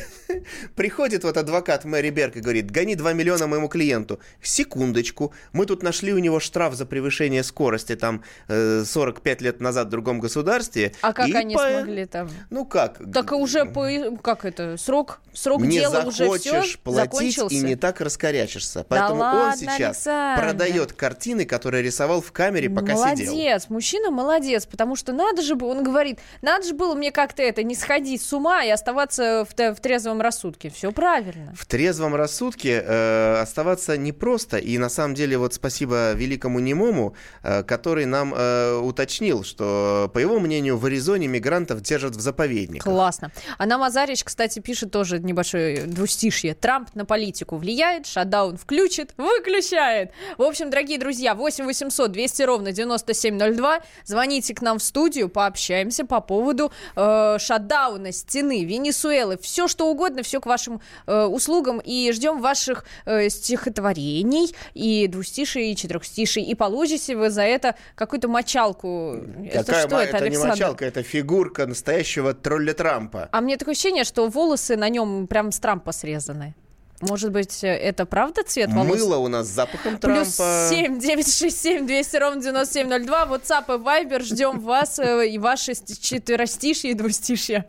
Приходит 0.76 1.24
вот 1.24 1.38
адвокат 1.38 1.86
Мэри 1.86 2.10
Берг 2.10 2.36
и 2.38 2.40
говорит, 2.40 2.70
гони 2.72 2.96
2 2.96 3.14
миллиона 3.14 3.48
моему 3.48 3.68
клиенту. 3.68 4.20
Секундочку, 4.42 5.34
мы 5.54 5.66
тут 5.66 5.84
нашли 5.84 6.14
у 6.14 6.20
него 6.20 6.40
штраф 6.40 6.76
за 6.76 6.86
превышение 6.86 7.44
скорости 7.44 7.96
там 7.96 8.24
э, 8.48 8.84
45 8.86 9.42
лет 9.42 9.60
назад 9.60 9.88
в 9.88 9.90
другом 9.90 10.20
государстве. 10.20 10.94
А 11.02 11.14
как 11.14 11.34
они 11.34 11.56
по- 11.56 11.62
смогли 11.68 12.06
там? 12.06 12.30
Ну 12.50 12.66
как? 12.66 13.00
Так 13.14 13.32
уже 13.32 13.66
по, 13.66 13.88
как 14.22 14.46
это, 14.46 14.78
срок, 14.78 15.20
срок 15.34 15.62
не 15.62 15.80
дела 15.80 16.04
уже 16.06 16.30
все 16.38 16.64
платить 16.84 17.36
закончился. 17.36 17.56
и 17.56 17.60
не 17.62 17.76
так 17.76 18.02
раскорячишься. 18.36 18.86
Поэтому 18.88 19.16
он 19.16 19.20
ладно, 19.20 19.58
сейчас 19.58 19.80
Александр. 19.80 20.42
продает 20.42 20.94
картины, 20.94 21.46
которые 21.46 21.84
рисовал 21.84 22.22
в 22.22 22.32
камере, 22.32 22.70
пока 22.70 22.94
молодец, 22.94 23.30
сидел. 23.30 23.60
мужчина 23.70 24.12
молодец, 24.12 24.66
потому 24.66 24.96
что 24.96 25.14
надо 25.14 25.42
же, 25.42 25.56
он 25.56 25.84
говорит, 25.84 26.20
надо 26.42 26.68
же 26.68 26.74
было 26.74 26.96
мне 26.96 27.12
как-то 27.12 27.42
это, 27.42 27.64
не 27.64 27.76
сходить 27.76 28.22
с 28.22 28.34
ума 28.34 28.64
и 28.64 28.70
оставаться 28.70 29.46
в, 29.46 29.76
в 29.76 29.80
трезвом 29.80 30.22
рассудке. 30.22 30.70
Все 30.70 30.92
правильно. 30.92 31.54
В 31.56 31.66
трезвом 31.66 32.16
рассудке 32.16 32.84
э, 32.86 33.40
оставаться 33.42 33.98
непросто. 33.98 34.58
И 34.58 34.78
на 34.78 34.90
самом 34.90 35.16
деле 35.16 35.38
вот 35.38 35.54
спасибо 35.54 36.14
великому 36.14 36.60
немому, 36.60 37.16
э, 37.44 37.64
который 37.64 38.06
нам 38.06 38.34
э, 38.36 38.78
уточнил, 38.78 39.44
что, 39.44 40.10
по 40.14 40.20
его 40.20 40.40
мнению, 40.40 40.78
в 40.78 40.86
Аризоне 40.86 41.28
мигрантов 41.28 41.82
держат 41.82 42.16
в 42.16 42.20
заповедниках. 42.20 42.84
Классно. 42.84 43.32
Анна 43.58 43.78
Мазарич, 43.78 44.24
кстати, 44.24 44.60
пишет 44.60 44.92
тоже 44.92 45.20
небольшое 45.20 45.84
двустишье. 45.84 46.54
Трамп 46.54 46.90
на 46.96 47.06
политику 47.06 47.58
влияет, 47.58 48.06
шатдаун 48.26 48.58
включит, 48.58 49.14
выключает. 49.18 50.12
В 50.38 50.42
общем, 50.42 50.70
дорогие 50.70 50.98
друзья, 50.98 51.36
8 51.36 51.66
800 51.66 52.12
200 52.12 52.42
ровно 52.44 52.72
9702. 52.72 53.82
Звоните 54.04 54.56
к 54.56 54.62
нам 54.62 54.80
в 54.80 54.84
студию, 54.84 55.30
пообщаемся 55.30 56.06
по 56.06 56.22
поводу 56.22 56.72
э, 56.96 57.38
шатдауна, 57.40 58.12
стены, 58.12 58.66
Венесуэлы. 58.66 59.38
Все, 59.38 59.68
что 59.68 59.88
угодно, 59.88 60.24
все 60.24 60.42
к 60.42 60.46
вашим 60.46 60.82
э, 61.06 61.26
услугам. 61.26 61.80
И 61.80 62.12
ждем 62.12 62.42
ваших 62.42 62.86
э, 63.06 63.30
стихотворений 63.30 64.56
и 64.74 65.08
двустиший, 65.08 65.72
и 65.72 65.76
четырехстиший. 65.76 66.44
И 66.44 66.56
получите 66.56 67.16
вы 67.16 67.30
за 67.30 67.44
это 67.44 67.76
какую-то 67.96 68.28
мочалку. 68.28 69.18
это 69.46 69.64
Какая 69.64 69.88
что 69.88 69.96
ма- 69.96 70.04
это, 70.04 70.18
это 70.18 70.30
не 70.30 70.38
мочалка, 70.38 70.86
это 70.86 71.04
фигурка 71.04 71.68
настоящего 71.68 72.34
тролля 72.34 72.74
Трампа. 72.74 73.30
А 73.32 73.42
мне 73.42 73.58
такое 73.58 73.74
ощущение, 73.74 74.04
что 74.04 74.28
волосы 74.28 74.76
на 74.78 74.90
нем 74.90 75.28
прям 75.28 75.52
с 75.52 75.60
Трампа 75.60 75.92
срезаны. 75.92 76.56
Может 77.02 77.32
быть, 77.32 77.64
э, 77.64 77.68
это 77.68 78.06
правда 78.06 78.44
цвет 78.44 78.72
волос? 78.72 78.98
Мыло 78.98 79.18
у 79.18 79.28
нас 79.28 79.48
с 79.48 79.52
запахом 79.52 79.98
Плюс 79.98 80.36
Трампа. 80.38 80.68
7 80.70 81.00
967 81.00 81.86
200 81.86 82.16
ровно 82.18 82.42
9702. 82.42 83.26
WhatsApp 83.26 83.66
и 83.68 83.78
Viber. 83.80 84.22
Ждем 84.24 84.60
вас 84.60 85.00
э, 85.00 85.28
и 85.30 85.38
ваши 85.38 85.76
ст- 85.76 86.02
четверостишья 86.02 86.90
и 86.92 86.94
двустишья. 86.94 87.66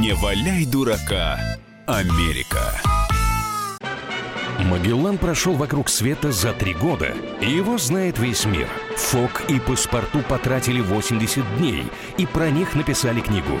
Не 0.00 0.12
валяй 0.14 0.66
дурака, 0.66 1.38
Америка. 1.86 2.60
Магеллан 4.60 5.16
прошел 5.18 5.54
вокруг 5.54 5.88
света 5.88 6.32
за 6.32 6.52
три 6.52 6.74
года, 6.74 7.14
и 7.40 7.48
его 7.50 7.78
знает 7.78 8.18
весь 8.18 8.44
мир. 8.44 8.68
Фок 8.96 9.42
и 9.48 9.60
паспорту 9.60 10.20
потратили 10.28 10.80
80 10.80 11.58
дней, 11.58 11.84
и 12.18 12.26
про 12.26 12.50
них 12.50 12.74
написали 12.74 13.20
книгу. 13.20 13.60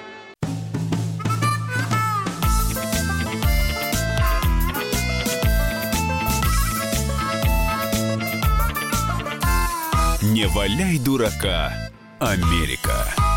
Не 10.41 10.47
валяй 10.47 10.97
дурака, 10.97 11.71
Америка. 12.17 13.30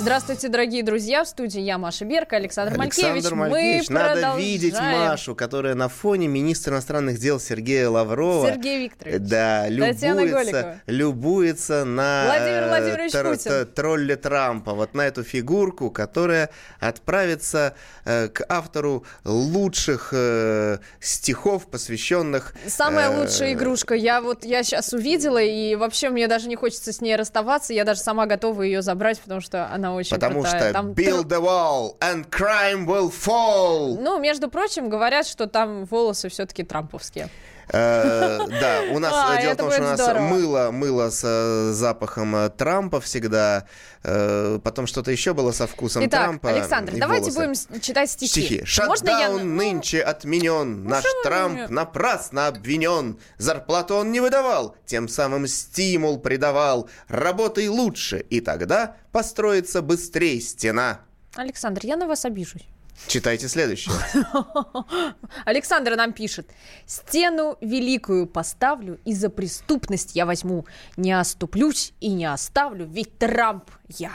Здравствуйте, 0.00 0.48
дорогие 0.48 0.82
друзья. 0.82 1.24
В 1.24 1.28
студии 1.28 1.60
я, 1.60 1.76
Маша 1.76 2.06
Берка, 2.06 2.36
Александр, 2.36 2.80
Александр 2.80 3.34
Малькевич. 3.34 3.52
Малькевич, 3.52 3.88
Мы 3.90 3.94
надо 3.94 4.12
продолжаем. 4.14 4.38
видеть 4.38 4.72
Машу, 4.72 5.34
которая 5.34 5.74
на 5.74 5.90
фоне 5.90 6.26
министра 6.26 6.72
иностранных 6.72 7.18
дел 7.18 7.38
Сергея 7.38 7.90
Лаврова. 7.90 8.48
Сергей 8.50 8.84
Викторович. 8.84 9.20
Да, 9.20 9.68
любуется, 9.68 10.80
любуется 10.86 11.84
на 11.84 12.24
Владимир 12.24 12.62
э, 12.62 12.68
Владимирович 12.68 13.12
тр- 13.12 13.30
Путин. 13.30 13.74
тролля 13.74 14.16
Трампа, 14.16 14.72
вот 14.72 14.94
на 14.94 15.02
эту 15.02 15.22
фигурку, 15.22 15.90
которая 15.90 16.48
отправится 16.80 17.74
э, 18.06 18.28
к 18.28 18.42
автору 18.48 19.04
лучших 19.24 20.14
э, 20.14 20.78
стихов, 21.00 21.66
посвященных... 21.70 22.54
Самая 22.66 23.10
э, 23.10 23.20
лучшая 23.20 23.52
игрушка. 23.52 23.94
Я 23.94 24.22
вот 24.22 24.46
я 24.46 24.62
сейчас 24.62 24.94
увидела, 24.94 25.42
и 25.42 25.74
вообще 25.74 26.08
мне 26.08 26.26
даже 26.26 26.48
не 26.48 26.56
хочется 26.56 26.90
с 26.90 27.02
ней 27.02 27.16
расставаться. 27.16 27.74
Я 27.74 27.84
даже 27.84 28.00
сама 28.00 28.24
готова 28.24 28.62
ее 28.62 28.80
забрать, 28.80 29.20
потому 29.20 29.42
что 29.42 29.70
она 29.70 29.89
очень 29.94 30.10
Потому 30.16 30.42
крутая. 30.42 30.60
что 30.62 30.72
Там 30.72 30.90
build 30.92 31.24
the 31.28 31.40
wall 31.40 31.96
and 32.00 32.28
crime 32.30 32.86
will 32.86 33.10
fall. 33.10 33.96
Ну, 34.00 34.18
между 34.18 34.48
прочим, 34.48 34.88
говорят, 34.88 35.26
что 35.26 35.46
там 35.46 35.84
волосы 35.84 36.28
все-таки 36.28 36.62
трамповские. 36.62 37.28
Э, 37.72 38.38
Да, 38.60 38.82
у 38.90 38.98
нас 38.98 39.12
А, 39.14 39.40
дело 39.40 39.54
в 39.54 39.56
том, 39.56 39.70
что 39.70 39.80
у 39.80 39.84
нас 39.84 40.20
мыло, 40.20 40.70
мыло 40.70 41.10
с 41.10 41.22
э, 41.24 41.72
запахом 41.72 42.34
э, 42.36 42.50
Трампа 42.50 43.00
всегда, 43.00 43.66
потом 44.02 44.86
что-то 44.86 45.10
еще 45.10 45.34
было 45.34 45.52
со 45.52 45.66
вкусом 45.66 46.08
Трампа. 46.08 46.50
Александр, 46.50 46.94
давайте 46.96 47.32
будем 47.32 47.52
читать 47.80 48.10
стихи. 48.10 48.30
Стихи. 48.30 48.54
Я... 48.60 48.66
Шатдаун 48.66 49.48
ну, 49.48 49.54
нынче 49.56 50.00
отменен. 50.00 50.84
Наш 50.84 51.04
Трамп 51.22 51.68
напрасно 51.70 52.46
обвинен. 52.46 53.18
Зарплату 53.38 53.94
он 53.96 54.10
не 54.10 54.20
выдавал, 54.20 54.76
тем 54.86 55.08
самым 55.08 55.46
стимул 55.46 56.18
придавал. 56.18 56.88
Работай 57.08 57.68
лучше, 57.68 58.18
и 58.18 58.40
тогда 58.40 58.96
построится 59.12 59.82
быстрее 59.82 60.40
стена. 60.40 61.00
Александр, 61.34 61.82
я 61.84 61.96
на 61.96 62.06
вас 62.06 62.24
обижусь. 62.24 62.66
Читайте 63.06 63.48
следующее. 63.48 63.94
Александр 65.44 65.96
нам 65.96 66.12
пишет. 66.12 66.50
Стену 66.86 67.56
великую 67.60 68.26
поставлю, 68.26 69.00
и 69.04 69.14
за 69.14 69.30
преступность 69.30 70.14
я 70.14 70.26
возьму. 70.26 70.66
Не 70.96 71.12
оступлюсь 71.12 71.92
и 72.00 72.10
не 72.10 72.26
оставлю, 72.26 72.86
ведь 72.86 73.18
Трамп 73.18 73.70
я. 73.88 74.12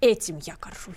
Этим 0.00 0.38
я 0.42 0.56
горжусь. 0.60 0.96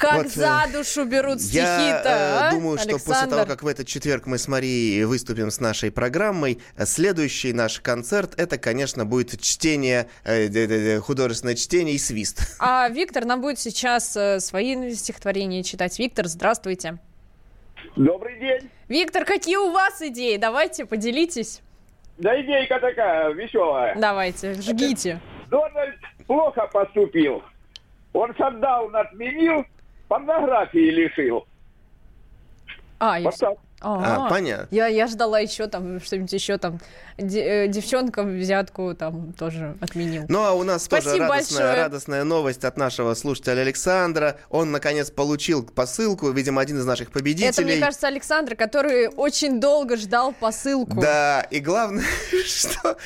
Как 0.00 0.14
Вот, 0.14 0.26
э, 0.26 0.28
за 0.30 0.64
душу 0.72 1.04
берут 1.04 1.40
Я 1.40 1.78
стихи-то, 1.78 2.08
э, 2.08 2.38
а, 2.40 2.50
думаю, 2.52 2.78
что 2.78 2.92
после 2.92 3.12
Александр? 3.12 3.36
того, 3.36 3.46
как 3.46 3.62
в 3.62 3.66
этот 3.66 3.86
четверг 3.86 4.24
мы 4.26 4.38
с 4.38 4.48
Марией 4.48 5.04
выступим 5.04 5.50
с 5.50 5.60
нашей 5.60 5.90
программой, 5.90 6.58
э, 6.76 6.86
следующий 6.86 7.52
наш 7.52 7.80
концерт 7.80 8.32
это, 8.38 8.56
конечно, 8.56 9.04
будет 9.04 9.38
чтение, 9.42 10.08
э, 10.24 10.98
художественное 11.00 11.54
чтение 11.54 11.96
и 11.96 11.98
свист. 11.98 12.56
А 12.58 12.88
Виктор 12.88 13.26
нам 13.26 13.42
будет 13.42 13.58
сейчас 13.58 14.16
э, 14.16 14.40
свои 14.40 14.94
стихотворения 14.94 15.62
читать. 15.62 15.98
Виктор, 15.98 16.26
здравствуйте. 16.28 16.96
Добрый 17.94 18.38
день. 18.38 18.70
Виктор, 18.88 19.26
какие 19.26 19.56
у 19.56 19.70
вас 19.70 20.00
идеи? 20.00 20.38
Давайте, 20.38 20.86
поделитесь. 20.86 21.60
Да 22.16 22.40
идейка 22.40 22.80
такая 22.80 23.32
веселая. 23.32 23.94
Давайте, 23.98 24.54
жгите. 24.54 25.20
Дональд 25.50 25.96
плохо 26.26 26.66
поступил. 26.72 27.42
Он 28.14 28.34
шатдаун 28.34 28.94
отменил, 28.96 29.64
порнографии 30.10 30.90
лишил. 30.90 31.46
А, 32.98 33.18
я 33.20 33.24
Вот 33.26 33.34
всё- 33.34 33.46
так. 33.50 33.58
А, 33.82 34.28
понятно. 34.28 34.68
Я, 34.70 34.86
я 34.88 35.06
ждала 35.06 35.38
еще 35.40 35.66
там 35.66 36.00
что-нибудь 36.00 36.32
еще 36.32 36.58
там. 36.58 36.80
Де- 37.18 37.64
э, 37.64 37.68
девчонкам 37.68 38.38
взятку 38.38 38.94
там 38.94 39.32
тоже 39.32 39.76
отменил. 39.80 40.24
Ну 40.28 40.42
а 40.44 40.52
у 40.52 40.62
нас 40.64 40.86
тоже 40.86 41.02
Спасибо 41.02 41.26
радостная, 41.28 41.58
большое. 41.66 41.84
радостная 41.84 42.24
новость 42.24 42.64
от 42.64 42.76
нашего 42.76 43.14
слушателя 43.14 43.60
Александра. 43.60 44.36
Он 44.50 44.70
наконец 44.70 45.10
получил 45.10 45.62
посылку, 45.62 46.30
видимо, 46.30 46.60
один 46.60 46.78
из 46.78 46.84
наших 46.86 47.10
победителей. 47.10 47.48
Это, 47.50 47.62
мне 47.62 47.78
кажется, 47.78 48.06
Александр, 48.06 48.54
который 48.56 49.08
очень 49.08 49.60
долго 49.60 49.96
ждал 49.96 50.32
посылку. 50.32 51.00
Да, 51.00 51.42
и 51.50 51.60
главное, 51.60 52.04
что 52.46 52.96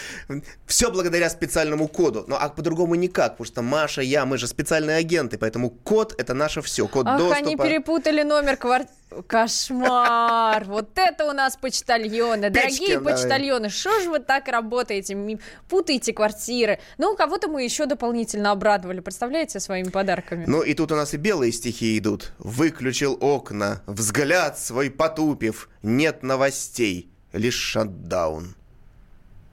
все 0.67 0.91
благодаря 0.91 1.29
специальному 1.31 1.89
коду. 1.89 2.25
Ну, 2.27 2.37
а 2.39 2.49
по-другому 2.49 2.95
никак, 2.95 3.33
потому 3.33 3.47
что 3.47 3.63
Маша, 3.63 4.01
я, 4.03 4.25
мы 4.27 4.39
же 4.39 4.47
специальные 4.47 4.97
агенты, 4.97 5.39
поэтому 5.39 5.71
код— 5.71 6.15
это 6.19 6.35
наше 6.35 6.63
все, 6.63 6.87
код 6.89 7.07
Ах, 7.07 7.19
доступа. 7.19 7.37
они 7.39 7.57
перепутали 7.57 8.23
номер 8.23 8.55
квар- 8.57 8.87
Кошмар! 9.27 10.65
Вот 10.65 10.91
это 10.97 11.27
у 11.27 11.33
нас 11.33 11.57
почтальоны. 11.57 12.51
Дорогие 12.51 13.01
почтальоны, 13.01 13.69
что 13.69 14.01
же 14.01 14.11
вы 14.11 14.19
так 14.19 14.49
работаете? 14.49 15.39
Путаете 15.69 16.13
квартиры. 16.13 16.81
Ну, 16.99 17.15
кого-то 17.17 17.49
мы 17.49 17.63
еще 17.63 17.87
дополнительно 17.87 18.51
обрадовали, 18.51 19.01
представляете, 19.01 19.61
своими 19.61 19.89
подарками. 19.89 20.45
Ну 20.47 20.63
и 20.63 20.75
тут 20.75 20.91
у 20.93 20.97
нас 20.97 21.15
и 21.15 21.17
белые 21.17 21.53
стихи 21.53 21.97
идут. 21.99 22.33
Выключил 22.39 23.17
окна, 23.21 23.83
взгляд 23.87 24.59
свой 24.59 24.91
потупив, 24.91 25.69
нет 25.83 26.23
новостей, 26.23 27.11
лишь 27.33 27.55
шатдаун. 27.55 28.57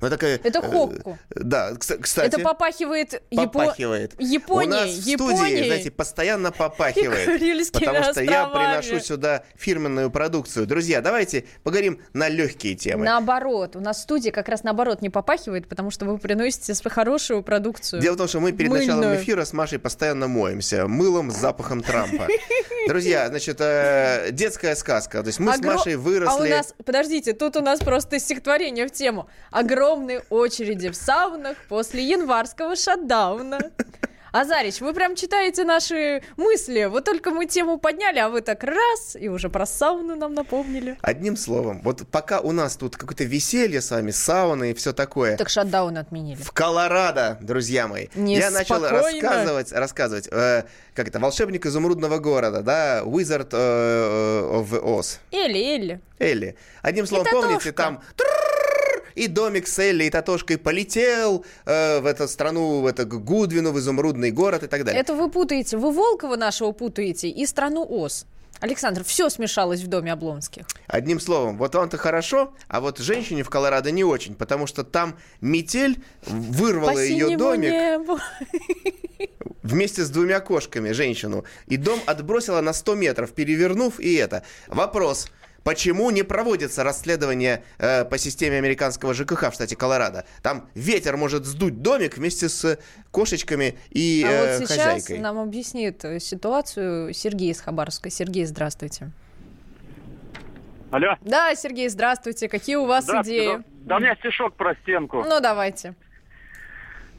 Ну, 0.02 0.10
такая, 0.10 0.40
Это 0.44 0.60
э, 0.60 0.62
Хокку. 0.62 1.18
Да, 1.30 1.72
кс- 1.72 1.98
кстати. 2.00 2.28
Это 2.28 2.40
попахивает, 2.40 3.22
попахивает. 3.34 4.14
Японией. 4.20 4.68
У 4.68 4.72
нас 4.72 4.90
в 4.90 5.02
студии, 5.02 5.66
знаете, 5.66 5.92
постоянно 5.92 6.52
попахивает. 6.52 7.72
Потому 7.72 8.04
что 8.04 8.22
я 8.22 8.48
приношу 8.48 9.00
сюда 9.00 9.44
фирменную 9.56 10.12
продукцию. 10.12 10.66
Друзья, 10.68 11.02
давайте 11.02 11.46
поговорим 11.64 12.02
на 12.14 12.30
легкие 12.30 12.76
темы. 12.76 13.06
Наоборот, 13.06 13.76
у 13.76 13.80
нас 13.80 14.02
студии 14.02 14.30
как 14.30 14.50
раз 14.50 14.64
наоборот 14.64 15.02
не 15.02 15.10
попахивает, 15.10 15.68
потому 15.68 15.92
что 15.92 16.06
вы 16.06 16.18
приносите 16.18 16.74
хорошую 16.90 17.44
продукцию. 17.44 18.02
Дело 18.02 18.16
в 18.16 18.18
том, 18.18 18.28
что 18.28 18.40
мы 18.40 18.52
перед 18.52 18.72
началом 18.72 19.00
Мыльную. 19.00 19.22
эфира 19.22 19.46
с 19.46 19.54
Машей 19.54 19.80
постоянно 19.80 20.28
моемся 20.28 20.88
мылом 20.88 21.32
с 21.32 21.36
запахом 21.38 21.82
Трампа. 21.82 22.28
Друзья, 22.88 23.28
значит, 23.30 23.58
э, 23.60 24.30
детская 24.32 24.76
сказка. 24.76 25.22
То 25.22 25.28
есть 25.28 25.40
мы 25.40 25.54
с 25.54 25.60
Машей 25.60 25.96
А 25.96 25.98
у 25.98 26.02
выросли... 26.02 26.50
нас, 26.50 26.74
подождите, 26.84 27.34
тут 27.34 27.56
у 27.56 27.62
нас 27.62 27.80
просто 27.80 28.20
стихотворение 28.20 28.88
в 28.88 28.92
тему. 28.92 29.30
Огромные 29.92 30.24
очереди 30.30 30.88
в 30.90 30.96
саунах 30.96 31.58
после 31.68 32.02
январского 32.02 32.78
шатдауна. 32.78 33.60
Азарич, 34.32 34.80
вы 34.80 34.94
прям 34.94 35.18
читаете 35.18 35.66
наши 35.66 36.24
мысли. 36.38 36.86
Вот 36.86 37.04
только 37.04 37.32
мы 37.32 37.46
тему 37.46 37.78
подняли, 37.78 38.20
а 38.20 38.30
вы 38.30 38.40
так 38.40 38.64
раз, 38.64 39.18
и 39.20 39.28
уже 39.28 39.50
про 39.50 39.66
сауну 39.66 40.16
нам 40.16 40.34
напомнили. 40.34 40.98
Одним 41.02 41.36
словом, 41.36 41.82
вот 41.84 42.08
пока 42.10 42.40
у 42.40 42.54
нас 42.54 42.78
тут 42.78 42.96
какое-то 42.96 43.26
веселье 43.26 43.82
с 43.82 43.92
вами, 43.92 44.12
сауна 44.12 44.72
и 44.72 44.74
все 44.74 44.94
такое, 44.94 45.36
Так 45.36 45.50
шатдаун 45.50 45.98
отменили. 45.98 46.42
в 46.42 46.54
Колорадо, 46.54 47.38
друзья 47.42 47.90
мои, 47.90 48.08
я 48.16 48.50
начал 48.52 48.88
рассказывать, 48.88 49.74
рассказывать, 49.74 50.30
э, 50.32 50.64
как 50.96 51.10
это, 51.10 51.20
волшебник 51.20 51.66
изумрудного 51.66 52.20
города, 52.20 52.62
да, 52.62 53.02
Wizard 53.02 53.50
э, 53.52 54.50
of 54.54 54.82
Oz, 54.82 55.18
Элли, 55.34 55.60
Элли. 55.60 56.00
Элли. 56.20 56.56
Одним 56.82 57.06
словом, 57.06 57.26
Татошка. 57.26 57.48
помните, 57.48 57.72
там 57.74 58.02
трррр, 58.16 58.41
и 59.16 59.28
домик 59.28 59.68
с 59.68 59.80
Элли 59.80 60.06
и 60.06 60.10
Татошкой 60.10 60.58
полетел 60.58 61.46
э, 61.66 62.00
в 62.00 62.06
эту 62.06 62.28
страну, 62.28 62.82
в 62.82 62.86
это 62.86 63.06
к 63.06 63.24
Гудвину, 63.24 63.72
в 63.72 63.80
изумрудный 63.80 64.32
город 64.32 64.64
и 64.64 64.68
так 64.68 64.84
далее. 64.84 65.02
Это 65.02 65.14
вы 65.14 65.30
путаете. 65.30 65.78
Вы 65.78 65.92
Волкова 65.92 66.36
нашего 66.36 66.72
путаете 66.72 67.30
и 67.30 67.46
страну 67.46 67.86
Оз. 67.90 68.26
Александр, 68.62 69.04
все 69.04 69.30
смешалось 69.30 69.82
в 69.82 69.88
доме 69.88 70.14
Облонских. 70.14 70.66
Одним 70.86 71.20
словом, 71.20 71.58
вот 71.58 71.74
вам-то 71.74 71.98
хорошо, 71.98 72.54
а 72.68 72.80
вот 72.80 73.00
женщине 73.00 73.44
в 73.44 73.50
Колорадо 73.50 73.90
не 73.90 74.04
очень, 74.04 74.36
потому 74.36 74.68
что 74.68 74.84
там 74.84 75.18
метель 75.42 76.04
вырвала 76.28 76.94
По 76.94 77.00
ее 77.00 77.38
домик 77.38 77.72
небу. 77.72 78.20
вместе 79.64 80.04
с 80.04 80.12
двумя 80.12 80.40
кошками, 80.42 80.92
женщину, 80.92 81.44
и 81.66 81.78
дом 81.78 82.00
отбросила 82.06 82.62
на 82.62 82.74
100 82.74 82.96
метров, 82.96 83.32
перевернув 83.32 84.00
и 84.00 84.14
это. 84.14 84.44
Вопрос. 84.68 85.28
Почему 85.64 86.10
не 86.10 86.24
проводится 86.24 86.84
расследование 86.84 87.64
э, 87.78 88.04
по 88.06 88.18
системе 88.18 88.58
американского 88.58 89.14
ЖКХ 89.14 89.52
в 89.52 89.54
штате 89.54 89.76
Колорадо? 89.76 90.26
Там 90.42 90.68
ветер 90.74 91.18
может 91.18 91.46
сдуть 91.46 91.82
домик 91.82 92.18
вместе 92.18 92.50
с 92.50 92.80
кошечками 93.12 93.78
и 93.90 94.26
а 94.26 94.32
э, 94.32 94.58
вот 94.60 94.68
сейчас 94.68 94.78
хозяйкой. 94.78 95.20
нам 95.20 95.38
объяснит 95.38 96.04
э, 96.04 96.20
ситуацию 96.20 97.14
Сергей 97.14 97.52
из 97.52 97.62
Хабаровска. 97.62 98.10
Сергей, 98.10 98.46
здравствуйте. 98.46 99.12
Алло. 100.90 101.16
Да, 101.22 101.54
Сергей, 101.56 101.88
здравствуйте. 101.90 102.50
Какие 102.50 102.76
у 102.76 102.86
вас 102.86 103.08
идеи? 103.08 103.64
Да 103.86 103.98
у 103.98 104.00
меня 104.00 104.16
стишок 104.16 104.56
про 104.56 104.76
стенку. 104.76 105.24
Ну, 105.24 105.40
давайте. 105.40 105.96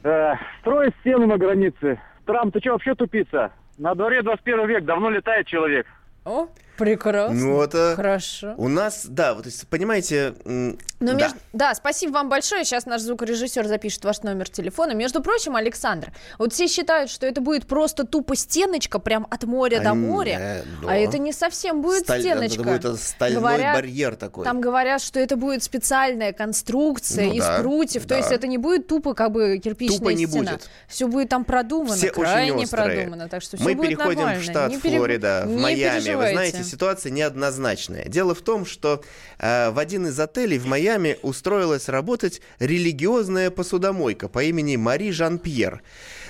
Э, 0.02 0.34
строить 0.60 0.94
стену 1.00 1.26
на 1.26 1.38
границе. 1.38 2.00
Трамп, 2.26 2.52
ты 2.52 2.60
что 2.60 2.72
вообще 2.72 2.94
тупица? 2.94 3.52
На 3.78 3.94
дворе 3.94 4.22
21 4.22 4.66
век, 4.66 4.84
давно 4.84 5.10
летает 5.10 5.46
человек. 5.46 5.86
О, 6.24 6.48
прекрасно. 6.76 7.34
Ну, 7.34 7.62
это... 7.62 7.94
Хорошо. 7.96 8.54
У 8.56 8.68
нас, 8.68 9.06
да, 9.06 9.34
вот, 9.34 9.46
понимаете, 9.70 10.34
Ну, 11.02 11.18
да. 11.18 11.24
между- 11.24 11.38
да, 11.52 11.74
спасибо 11.74 12.12
вам 12.12 12.28
большое. 12.28 12.64
Сейчас 12.64 12.86
наш 12.86 13.00
звукорежиссер 13.02 13.66
запишет 13.66 14.04
ваш 14.04 14.22
номер 14.22 14.48
телефона. 14.48 14.92
Между 14.92 15.22
прочим, 15.22 15.56
Александр, 15.56 16.12
вот 16.38 16.52
все 16.52 16.68
считают, 16.68 17.10
что 17.10 17.26
это 17.26 17.40
будет 17.40 17.66
просто 17.66 18.04
тупо 18.04 18.36
стеночка 18.36 18.98
прям 18.98 19.26
от 19.30 19.44
моря 19.44 19.78
А 19.80 19.84
до 19.84 19.90
не, 19.90 20.06
моря. 20.06 20.64
да. 20.82 20.88
А 20.90 20.96
это 20.96 21.18
не 21.18 21.32
совсем 21.32 21.82
будет 21.82 22.04
Сталь- 22.04 22.20
стеночка. 22.20 22.62
Это 22.62 22.88
будет 22.90 23.00
стальной 23.00 23.40
Говорят- 23.42 23.74
барьер 23.76 24.16
такой. 24.16 24.44
Там 24.44 24.60
говорят, 24.60 25.02
что 25.02 25.18
это 25.20 25.36
будет 25.36 25.62
специальная 25.62 26.32
конструкция 26.32 27.26
Ну 27.26 27.34
из 27.34 27.44
да, 27.44 27.58
прутьев. 27.60 28.02
То 28.02 28.08
да. 28.10 28.16
есть 28.18 28.30
это 28.32 28.46
не 28.46 28.58
будет 28.58 28.86
тупо 28.86 29.14
как 29.14 29.32
бы 29.32 29.58
кирпичная 29.58 29.98
Тупо 29.98 30.08
не 30.10 30.26
стена. 30.26 30.52
будет. 30.52 30.70
Все 30.88 31.06
будет 31.08 31.28
там 31.28 31.44
продумано, 31.44 31.96
Все 31.96 32.10
крайне 32.10 32.66
продумано. 32.66 33.28
Так 33.28 33.42
что 33.42 33.56
все 33.56 33.64
Мы 33.64 33.74
будет 33.74 33.88
переходим 33.90 34.20
нормально. 34.20 34.40
в 34.40 34.44
штат 34.44 34.70
Не 34.70 34.78
пере- 34.78 34.98
Флорида, 34.98 35.42
в 35.46 35.50
не 35.50 35.56
Майами. 35.62 36.14
Вы 36.14 36.30
знаете, 36.30 36.62
ситуация 36.64 37.10
неоднозначная. 37.10 38.04
Дело 38.06 38.34
в 38.34 38.42
том, 38.42 38.64
что 38.66 39.02
э, 39.38 39.70
в 39.70 39.78
один 39.78 40.06
из 40.06 40.18
отелей 40.20 40.58
в 40.58 40.66
Майами 40.66 40.91
устроилась 41.22 41.88
работать 41.88 42.40
религиозная 42.58 43.50
посудомойка 43.50 44.28
по 44.28 44.42
имени 44.42 44.76
Мари 44.76 45.10
Жан-Пьер. 45.10 45.82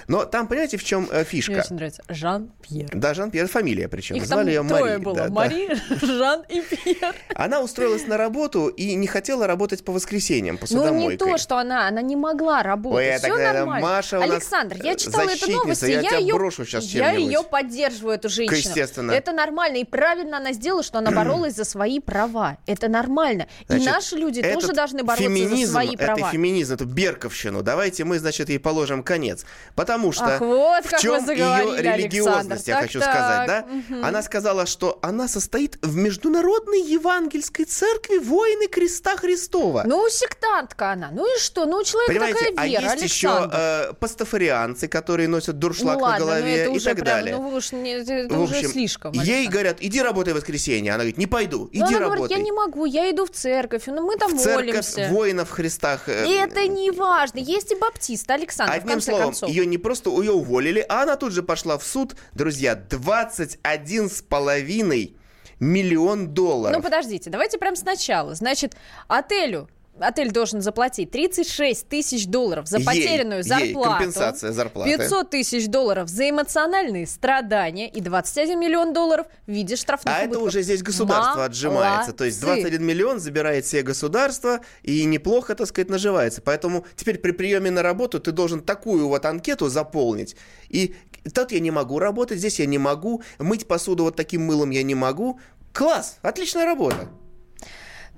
Но 0.09 0.25
там, 0.25 0.47
понимаете, 0.49 0.77
в 0.77 0.85
чем 0.85 1.09
э, 1.11 1.17
Мне 1.17 1.25
фишка? 1.25 1.61
очень 1.65 1.77
нравится. 1.77 2.03
Жан-Пьер. 2.09 2.89
Да, 2.93 3.15
Жан-Пьер, 3.15 3.49
фамилия 3.49 3.89
причем. 3.89 4.17
Их 4.17 4.27
Звали 4.27 4.55
там 4.57 4.65
ее 4.67 4.69
трое 4.69 4.93
Мари. 4.99 5.03
было. 5.05 5.15
да, 5.15 5.25
да. 5.29 5.31
Мари, 5.35 5.69
Жан 6.03 6.43
и 6.49 6.61
Пьер. 6.61 7.15
Она 7.35 7.61
устроилась 7.61 8.07
на 8.07 8.17
работу 8.17 8.69
и 8.69 8.95
не 8.95 9.07
хотела 9.07 9.47
работать 9.47 9.85
по 9.85 9.93
воскресеньям 9.93 10.57
Ну, 10.57 10.61
посудомойкой. 10.61 11.27
не 11.27 11.33
то, 11.33 11.39
что 11.39 11.59
она, 11.59 11.87
она 11.89 12.03
не 12.03 12.17
могла 12.17 12.63
работать. 12.63 13.13
Ой, 13.13 13.19
Все 13.19 13.29
тогда 13.29 13.53
нормально. 13.53 13.87
Маша 13.89 14.19
у 14.19 14.21
нас, 14.23 14.31
Александр, 14.31 14.77
я 14.83 14.93
э, 14.93 14.97
читала 14.97 15.29
эту 15.31 15.51
новость, 15.51 15.83
я 15.83 16.01
я, 16.01 16.17
ее, 16.17 16.35
брошу 16.35 16.65
щас 16.65 16.85
я 16.85 17.13
ее 17.13 17.43
поддерживаю, 17.43 18.17
эту 18.17 18.29
женщину. 18.29 18.57
Естественно. 18.59 19.13
Это 19.13 19.33
нормально, 19.33 19.77
и 19.79 19.85
правильно 19.85 20.39
она 20.39 20.53
сделала, 20.53 20.83
что 20.83 20.99
она 20.99 21.11
боролась 21.13 21.55
за 21.55 21.65
свои 21.65 22.01
права. 22.01 22.59
Это 22.67 22.89
нормально. 22.89 23.47
Значит, 23.69 23.87
и 23.87 23.91
наши 23.91 24.17
люди 24.17 24.43
тоже 24.43 24.73
должны 24.73 25.03
бороться 25.03 25.25
феминизм, 25.25 25.67
за 25.67 25.73
свои 25.73 25.95
это 25.95 26.05
права. 26.15 26.31
феминизм, 26.31 26.75
эту 26.75 26.85
берковщину. 26.87 27.63
Давайте 27.63 28.05
мы, 28.05 28.19
значит, 28.19 28.49
ей 28.49 28.59
положим 28.59 29.03
конец. 29.03 29.45
Потому 29.75 29.92
что 30.13 30.25
Ах, 30.25 30.41
вот 30.41 30.85
в 30.87 30.99
чем 31.01 31.25
ее 31.29 31.81
религиозность, 31.83 32.69
я 32.69 32.79
Александр. 32.79 32.83
хочу 32.83 33.01
Так, 33.01 33.11
сказать, 33.11 33.47
да? 33.47 33.63
так, 33.63 33.67
мгм. 33.71 34.05
Она 34.05 34.23
сказала, 34.23 34.67
что 34.67 34.99
она 35.03 35.29
состоит 35.29 35.79
в 35.83 35.95
Международной 35.97 36.81
Евангельской 36.83 37.65
Церкви 37.65 38.19
Воины 38.19 38.67
Креста 38.69 39.17
Христова. 39.17 39.83
Ну, 39.87 40.09
сектантка 40.09 40.93
она. 40.93 41.11
Ну 41.13 41.27
и 41.37 41.39
что? 41.41 41.65
Ну, 41.67 41.79
у 41.79 41.85
человека 41.85 42.13
Понимаете, 42.13 42.39
такая 42.39 42.55
а 42.57 42.67
вера, 42.69 42.93
есть 42.93 43.05
еще 43.05 43.29
Александр. 43.29 43.57
э, 43.59 43.93
пастафарианцы, 44.01 44.89
которые 44.89 45.29
носят 45.29 45.59
дуршлаг 45.59 45.99
ну, 45.99 46.03
ладно, 46.05 46.19
на 46.19 46.25
ну, 46.25 46.27
голове 46.39 46.57
это 46.57 46.71
и 46.71 46.77
уже 46.77 46.85
так 46.87 46.95
прям, 46.95 47.07
далее. 47.07 47.37
Ну, 47.37 47.49
уж 47.55 47.73
не- 47.73 47.93
это, 47.93 48.35
в 48.35 48.41
уже 48.43 48.57
общем, 48.57 48.71
слишком. 48.71 49.13
ей 49.13 49.21
Александр. 49.23 49.53
говорят, 49.53 49.77
иди 49.81 50.01
работай 50.03 50.33
в 50.33 50.37
воскресенье. 50.37 50.93
Она 50.93 50.99
говорит, 51.05 51.19
не 51.19 51.27
пойду, 51.27 51.69
иди 51.73 51.81
Ну, 51.81 51.87
она 51.87 51.99
работай. 51.99 52.17
говорит, 52.19 52.37
я 52.37 52.43
не 52.43 52.53
могу, 52.53 52.85
я 52.87 53.11
иду 53.11 53.27
в 53.27 53.31
церковь, 53.31 53.83
ну, 53.87 54.03
мы 54.03 54.17
там 54.17 54.37
в 54.37 54.41
церковь 54.41 54.67
молимся. 54.67 55.09
воинов 55.11 55.51
Христах. 55.51 56.09
э, 56.09 56.27
это 56.43 56.67
не 56.67 56.91
важно. 56.91 57.39
Есть 57.39 57.73
и 57.73 57.75
баптисты, 57.75 58.33
Александр, 58.33 58.73
Одним 58.75 59.01
словом, 59.01 59.25
концов. 59.27 59.49
ее 59.49 59.67
не 59.67 59.79
просто 59.83 60.11
ее 60.21 60.33
уволили, 60.33 60.85
а 60.89 61.03
она 61.03 61.17
тут 61.17 61.33
же 61.33 61.43
пошла 61.43 61.79
в 61.79 61.83
суд. 61.85 62.17
Друзья, 62.33 62.75
21 62.75 64.09
с 64.09 64.23
половиной 64.23 65.17
миллион 65.61 66.29
долларов. 66.29 66.77
Ну, 66.77 66.83
подождите, 66.83 67.31
давайте 67.31 67.59
прям 67.59 67.77
сначала. 67.77 68.35
Значит, 68.35 68.77
отелю 69.09 69.69
Отель 70.01 70.33
должен 70.33 70.63
заплатить 70.63 71.11
36 71.11 71.87
тысяч 71.87 72.27
долларов 72.27 72.67
за 72.67 72.79
Ей, 72.79 72.85
потерянную 72.87 73.41
ей, 73.41 73.43
зарплату. 73.43 73.91
компенсация 73.91 74.53
зарплаты. 74.53 74.97
500 74.97 75.31
тысяч 75.31 75.69
долларов 75.69 76.09
за 76.09 76.31
эмоциональные 76.31 77.07
страдания 77.07 77.89
и 77.91 78.01
21 78.01 78.59
миллион 78.59 78.95
долларов 78.95 79.27
в 79.47 79.51
виде 79.51 79.77
штрафных 79.77 80.15
А 80.15 80.19
это 80.21 80.29
убытков. 80.31 80.49
уже 80.49 80.63
здесь 80.63 80.83
государство 80.83 81.45
отжимается. 81.45 82.13
То 82.15 82.25
есть 82.25 82.43
Молодцы. 82.43 82.63
21 82.63 82.87
миллион 82.87 83.21
забирает 83.21 83.67
себе 83.67 83.83
государство 83.83 84.61
и 84.83 85.05
неплохо, 85.05 85.55
так 85.55 85.67
сказать, 85.69 85.91
наживается. 85.91 86.41
Поэтому 86.41 86.87
теперь 86.97 87.19
при 87.19 87.33
приеме 87.33 87.71
на 87.71 87.83
работу 87.83 88.19
ты 88.19 88.33
должен 88.33 88.61
такую 88.63 89.09
вот 89.09 89.27
анкету 89.27 89.69
заполнить. 89.69 90.37
И 90.71 90.97
тут 91.35 91.53
я 91.53 91.61
не 91.61 91.71
могу 91.71 91.99
работать, 91.99 92.39
здесь 92.39 92.59
я 92.61 92.67
не 92.67 92.79
могу, 92.79 93.23
мыть 93.39 93.69
посуду 93.69 94.05
вот 94.05 94.17
таким 94.17 94.47
мылом 94.47 94.71
я 94.71 94.83
не 94.83 94.95
могу. 94.95 95.39
Класс, 95.75 96.19
отличная 96.23 96.65
работа. 96.65 97.09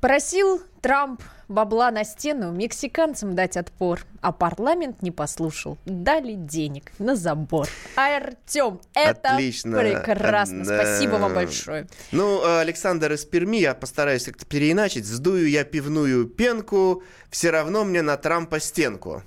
Просил 0.01 0.63
Трамп 0.81 1.21
бабла 1.49 1.91
на 1.91 2.05
стену 2.05 2.53
мексиканцам 2.53 3.35
дать 3.35 3.57
отпор, 3.57 4.01
а 4.21 4.33
парламент 4.33 5.03
не 5.03 5.11
послушал. 5.11 5.79
Дали 5.85 6.35
денег 6.35 6.93
на 6.99 7.17
забор. 7.17 7.69
Артем, 7.97 8.81
это 8.95 9.35
Отлично. 9.35 9.79
прекрасно. 9.79 10.65
Да. 10.65 10.83
Спасибо 10.83 11.17
вам 11.17 11.35
большое. 11.35 11.87
Ну, 12.13 12.43
э, 12.43 12.61
Александр 12.61 13.13
из 13.13 13.25
Перми, 13.25 13.59
я 13.59 13.75
постараюсь 13.75 14.25
как-то 14.25 14.47
переиначить. 14.47 15.07
Сдую 15.07 15.49
я 15.49 15.65
пивную 15.65 16.27
пенку, 16.27 17.03
все 17.31 17.51
равно 17.51 17.85
мне 17.85 18.03
на 18.03 18.17
Трампа 18.17 18.61
стенку. 18.61 19.23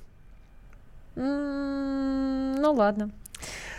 Ну 1.16 2.74
ладно. 2.74 3.12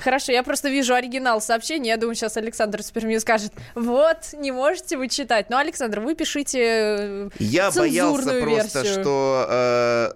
Хорошо, 0.02 0.32
я 0.32 0.42
просто 0.42 0.68
вижу 0.68 0.94
оригинал 0.94 1.40
сообщения. 1.40 1.90
Я 1.90 1.96
думаю, 1.96 2.14
сейчас 2.14 2.36
Александр 2.36 2.82
с 2.82 2.90
Перми 2.90 3.18
скажет, 3.18 3.52
вот, 3.74 4.32
не 4.32 4.52
можете 4.52 4.96
вы 4.96 5.08
читать. 5.08 5.50
Но, 5.50 5.58
Александр, 5.58 6.00
вы 6.00 6.14
пишите 6.14 6.60
э, 6.60 7.28
Я 7.38 7.70
боялся 7.70 8.22
цензурную 8.22 8.42
просто, 8.42 8.82
версию. 8.82 9.02
что 9.02 9.46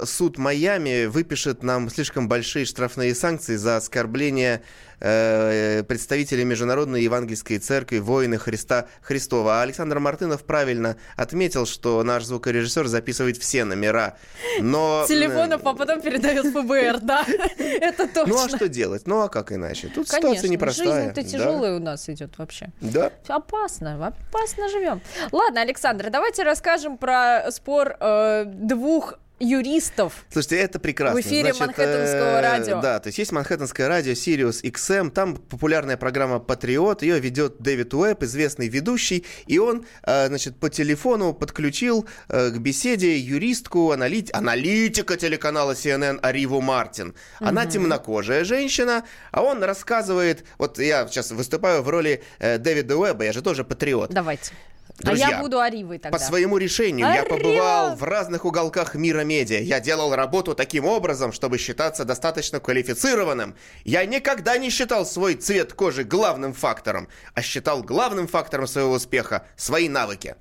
э, 0.01 0.05
суд 0.05 0.39
Майами 0.39 1.07
выпишет 1.07 1.63
нам 1.63 1.89
слишком 1.91 2.29
большие 2.29 2.65
штрафные 2.65 3.15
санкции 3.15 3.57
за 3.57 3.77
оскорбление 3.77 4.63
э, 5.03 5.83
представителей 5.83 6.45
Международной 6.45 7.03
Евангельской 7.03 7.59
Церкви 7.59 7.99
воины 7.99 8.39
Христа 8.39 8.87
Христова. 9.03 9.61
А 9.61 9.63
Александр 9.63 9.99
Мартынов 9.99 10.45
правильно 10.45 10.97
отметил, 11.17 11.67
что 11.67 12.03
наш 12.03 12.25
звукорежиссер 12.25 12.87
записывает 12.87 13.37
все 13.37 13.65
номера. 13.65 14.17
Но... 14.61 15.05
Телефонов, 15.09 15.67
а 15.67 15.75
потом 15.75 16.01
передает 16.01 16.47
ФБР, 16.47 17.01
да? 17.01 17.25
Это 17.59 18.07
точно. 18.07 18.35
Ну 18.35 18.45
а 18.45 18.49
что 18.49 18.69
делать? 18.69 19.07
Ну 19.07 19.23
а 19.23 19.29
как 19.29 19.53
иначе? 19.53 19.89
Тут 19.89 20.09
ситуация 20.09 20.49
непростая. 20.49 21.13
жизнь-то 21.13 21.23
тяжелая 21.25 21.77
у 21.77 21.81
нас 21.81 22.09
идет 22.09 22.39
вообще. 22.39 22.71
Да. 22.81 23.11
Опасно, 23.27 24.07
опасно 24.07 24.69
живем. 24.69 25.01
Ладно, 25.33 25.61
Александр, 25.61 26.11
давайте 26.11 26.45
расскажем 26.45 26.97
про 26.97 27.51
спор 27.51 27.97
э, 27.99 28.45
двух 28.47 29.15
юристов. 29.43 30.25
Слушайте, 30.31 30.59
это 30.59 30.79
прекрасно. 30.79 31.21
В 31.21 31.25
эфире 31.25 31.53
Манхэттенского 31.53 32.39
э, 32.39 32.41
радио. 32.41 32.81
Да, 32.81 33.01
то 33.01 33.09
есть 33.09 33.19
есть 33.19 33.33
Манхэттенское 33.33 33.89
радио, 33.89 34.13
Sirius 34.13 34.63
XM, 34.63 35.11
там 35.11 35.37
популярная 35.37 35.97
программа 35.97 36.39
«Патриот», 36.39 37.03
ее 37.03 37.19
ведет 37.19 37.57
Дэвид 37.59 37.93
Уэбб, 37.93 38.23
известный 38.23 38.69
ведущий, 38.69 39.25
и 39.47 39.59
он, 39.59 39.85
э, 40.05 40.29
значит, 40.29 40.57
по 40.57 40.71
телефону 40.71 41.35
подключил 41.35 42.07
э, 42.29 42.51
к 42.51 42.59
беседе 42.59 43.19
юристку, 43.19 43.91
аналит... 43.91 44.31
аналитика 44.33 45.17
телеканала 45.17 45.73
CNN 45.73 46.21
Ариву 46.21 46.61
Мартин. 46.61 47.15
Она 47.41 47.67
темнокожая 47.67 48.45
женщина, 48.45 49.05
а 49.33 49.43
он 49.43 49.63
рассказывает, 49.63 50.45
вот 50.59 50.79
я 50.79 51.07
сейчас 51.09 51.33
выступаю 51.33 51.83
в 51.83 51.89
роли 51.89 52.23
э, 52.39 52.59
Дэвида 52.59 52.97
Уэбба, 52.97 53.25
я 53.25 53.33
же 53.33 53.43
тоже 53.43 53.65
патриот. 53.65 54.11
Давайте. 54.11 54.53
Друзья, 54.99 55.29
а 55.29 55.31
я 55.31 55.41
буду 55.41 55.59
Аривой 55.59 55.99
тогда. 55.99 56.17
По 56.17 56.23
своему 56.23 56.59
решению 56.59 57.07
я 57.07 57.23
Арива! 57.23 57.37
побывал 57.37 57.97
в 57.97 58.03
разных 58.03 58.45
уголках 58.45 58.95
мира 58.95 59.25
медиа. 59.25 59.59
Я 59.59 59.81
делал 59.81 60.15
работу 60.15 60.55
таким 60.55 60.85
образом, 60.85 61.33
чтобы 61.33 61.59
считаться 61.59 62.05
достаточно 62.05 62.61
квалифицированным. 62.61 63.57
Я 63.85 64.05
никогда 64.05 64.59
не 64.59 64.71
считал 64.71 65.07
свой 65.07 65.35
цвет 65.35 65.73
кожи 65.73 66.05
главным 66.05 66.53
фактором, 66.53 67.09
а 67.35 67.43
считал 67.43 67.83
главным 67.83 68.29
фактором 68.29 68.67
своего 68.67 68.93
успеха 68.93 69.45
свои 69.57 69.89
навыки. 69.89 70.37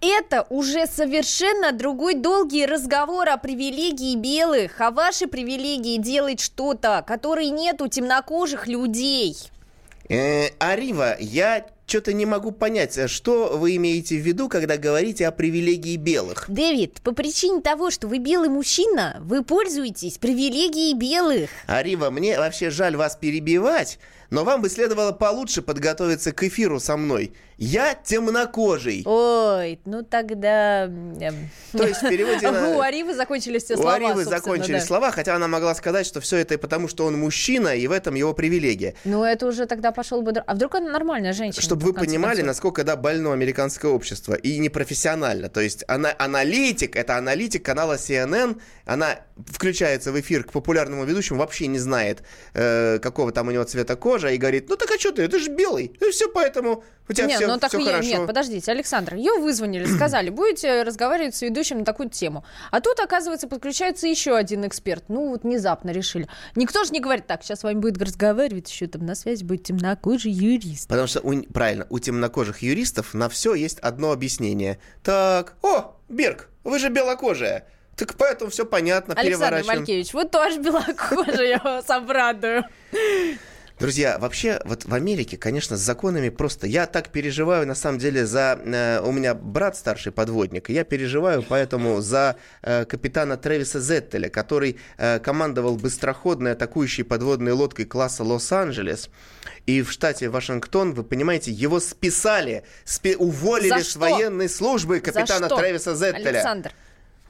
Это 0.00 0.46
уже 0.48 0.86
совершенно 0.86 1.72
другой 1.72 2.14
долгий 2.14 2.64
разговор 2.64 3.28
о 3.28 3.36
привилегии 3.36 4.16
белых, 4.16 4.80
а 4.80 4.90
ваши 4.90 5.26
привилегии 5.26 5.98
делать 5.98 6.40
что-то, 6.40 7.04
которой 7.06 7.50
нет 7.50 7.82
у 7.82 7.86
темнокожих 7.86 8.66
людей. 8.66 9.36
Э, 10.08 10.48
Арива, 10.58 11.16
я 11.20 11.66
что-то 11.90 12.12
не 12.12 12.24
могу 12.24 12.52
понять, 12.52 12.96
а 12.98 13.08
что 13.08 13.58
вы 13.58 13.74
имеете 13.74 14.16
в 14.16 14.20
виду, 14.20 14.48
когда 14.48 14.76
говорите 14.76 15.26
о 15.26 15.32
привилегии 15.32 15.96
белых? 15.96 16.44
Дэвид, 16.46 17.00
по 17.02 17.12
причине 17.12 17.60
того, 17.60 17.90
что 17.90 18.06
вы 18.06 18.18
белый 18.18 18.48
мужчина, 18.48 19.16
вы 19.20 19.42
пользуетесь 19.42 20.16
привилегией 20.18 20.94
белых. 20.94 21.50
Арива, 21.66 22.10
мне 22.10 22.38
вообще 22.38 22.70
жаль 22.70 22.96
вас 22.96 23.16
перебивать, 23.16 23.98
но 24.30 24.44
вам 24.44 24.62
бы 24.62 24.70
следовало 24.70 25.10
получше 25.10 25.62
подготовиться 25.62 26.30
к 26.30 26.44
эфиру 26.44 26.78
со 26.78 26.96
мной. 26.96 27.32
Я 27.60 27.94
темнокожий. 27.94 29.02
Ой, 29.04 29.80
ну 29.84 30.02
тогда... 30.02 30.86
эм, 30.86 31.50
То 31.72 31.86
есть 31.86 32.00
в 32.02 32.08
переводе 32.08 32.50
на- 32.50 32.70
У 32.76 32.80
Аривы 32.80 33.14
закончились 33.14 33.64
все 33.64 33.74
У 33.74 33.82
слова, 33.82 33.96
Аривы 33.96 34.24
собственно, 34.24 34.38
закончились 34.38 34.80
да. 34.80 34.86
слова, 34.86 35.10
хотя 35.10 35.36
она 35.36 35.46
могла 35.46 35.74
сказать, 35.74 36.06
что 36.06 36.22
все 36.22 36.38
это 36.38 36.56
потому, 36.56 36.88
что 36.88 37.04
он 37.04 37.18
мужчина, 37.18 37.76
и 37.76 37.86
в 37.86 37.92
этом 37.92 38.14
его 38.14 38.32
привилегия. 38.32 38.94
Ну, 39.04 39.24
это 39.24 39.46
уже 39.46 39.66
тогда 39.66 39.92
пошел 39.92 40.22
бы... 40.22 40.32
А 40.32 40.54
вдруг 40.54 40.76
она 40.76 40.90
нормальная 40.90 41.34
женщина? 41.34 41.60
Чтобы 41.60 41.84
вы 41.84 41.92
понимали, 41.92 42.36
концов? 42.36 42.46
насколько 42.46 42.82
да, 42.82 42.96
больно 42.96 43.34
американское 43.34 43.90
общество 43.90 44.32
и 44.32 44.56
непрофессионально. 44.58 45.50
То 45.50 45.60
есть 45.60 45.84
она, 45.86 46.14
аналитик, 46.18 46.96
это 46.96 47.18
аналитик 47.18 47.62
канала 47.62 47.96
CNN, 47.96 48.58
она 48.86 49.18
включается 49.46 50.12
в 50.12 50.20
эфир 50.20 50.44
к 50.44 50.52
популярному 50.52 51.04
ведущему, 51.04 51.38
вообще 51.38 51.66
не 51.66 51.78
знает, 51.78 52.22
э, 52.54 52.98
какого 53.00 53.32
там 53.32 53.48
у 53.48 53.50
него 53.50 53.64
цвета 53.64 53.96
кожи, 53.96 54.34
и 54.34 54.38
говорит, 54.38 54.70
ну 54.70 54.76
так 54.76 54.90
а 54.90 54.98
что 54.98 55.12
ты, 55.12 55.28
ты 55.28 55.38
же 55.38 55.50
белый, 55.50 55.92
ну 56.00 56.10
все 56.10 56.28
поэтому 56.28 56.84
у 57.10 57.12
тебя 57.12 57.26
Нет, 57.26 57.36
все, 57.38 57.46
ну 57.48 57.58
так 57.58 57.74
и 57.74 57.78
я- 57.78 57.84
хорошо. 57.84 58.08
Нет, 58.08 58.26
подождите, 58.26 58.70
Александр, 58.70 59.14
ее 59.16 59.32
вызвонили, 59.40 59.84
сказали, 59.96 60.30
будете 60.30 60.82
разговаривать 60.84 61.34
с 61.34 61.42
ведущим 61.42 61.80
на 61.80 61.84
такую 61.84 62.08
тему. 62.08 62.44
А 62.70 62.80
тут, 62.80 63.00
оказывается, 63.00 63.48
подключается 63.48 64.06
еще 64.06 64.36
один 64.36 64.66
эксперт. 64.66 65.04
Ну, 65.08 65.28
вот 65.30 65.42
внезапно 65.42 65.90
решили. 65.90 66.28
Никто 66.54 66.84
же 66.84 66.92
не 66.92 67.00
говорит, 67.00 67.26
так, 67.26 67.42
сейчас 67.42 67.60
с 67.60 67.62
вами 67.64 67.78
будет 67.78 68.00
разговаривать, 68.00 68.70
еще 68.70 68.86
там 68.86 69.04
на 69.04 69.14
связи 69.14 69.44
будет 69.44 69.64
темнокожий 69.64 70.32
юрист. 70.32 70.88
Потому 70.88 71.06
что, 71.08 71.20
у- 71.20 71.42
правильно, 71.42 71.86
у 71.90 71.98
темнокожих 71.98 72.62
юристов 72.62 73.12
на 73.14 73.28
все 73.28 73.54
есть 73.54 73.78
одно 73.80 74.12
объяснение. 74.12 74.78
Так, 75.02 75.54
о, 75.62 75.96
Берг, 76.08 76.48
вы 76.64 76.78
же 76.78 76.88
белокожая. 76.88 77.66
Так 77.96 78.14
поэтому 78.16 78.50
все 78.50 78.64
понятно, 78.64 79.14
Александр. 79.14 79.62
Малькевич, 79.66 80.14
вы 80.14 80.24
тоже 80.24 80.58
белокожий, 80.60 81.50
я 81.50 81.58
вас 81.58 81.90
обрадую. 81.90 82.64
Друзья, 83.80 84.18
вообще, 84.18 84.60
вот 84.66 84.84
в 84.84 84.92
Америке, 84.92 85.38
конечно, 85.38 85.78
с 85.78 85.80
законами 85.80 86.28
просто... 86.28 86.66
Я 86.66 86.84
так 86.86 87.08
переживаю, 87.08 87.66
на 87.66 87.74
самом 87.74 87.98
деле, 87.98 88.26
за... 88.26 88.60
э, 88.62 89.00
у 89.02 89.10
меня 89.10 89.32
брат 89.34 89.74
старший 89.74 90.12
подводник, 90.12 90.68
и 90.68 90.74
я 90.74 90.84
переживаю 90.84 91.42
поэтому 91.42 92.02
за 92.02 92.36
э, 92.60 92.84
капитана 92.84 93.38
Тревиса 93.38 93.80
Зеттеля, 93.80 94.28
который 94.28 94.76
э, 94.98 95.18
командовал 95.20 95.76
быстроходной 95.76 96.52
атакующей 96.52 97.04
подводной 97.04 97.52
лодкой 97.52 97.86
класса 97.86 98.22
Лос-Анджелес. 98.22 99.08
И 99.64 99.80
в 99.80 99.90
штате 99.90 100.28
Вашингтон, 100.28 100.92
вы 100.92 101.02
понимаете, 101.02 101.50
его 101.50 101.80
списали, 101.80 102.64
спи- 102.84 103.16
уволили 103.16 103.80
с 103.80 103.96
военной 103.96 104.50
службы 104.50 105.00
капитана? 105.00 105.48
Тревиса 105.48 105.96
Зеттеля. 105.96 106.28
Александр, 106.28 106.72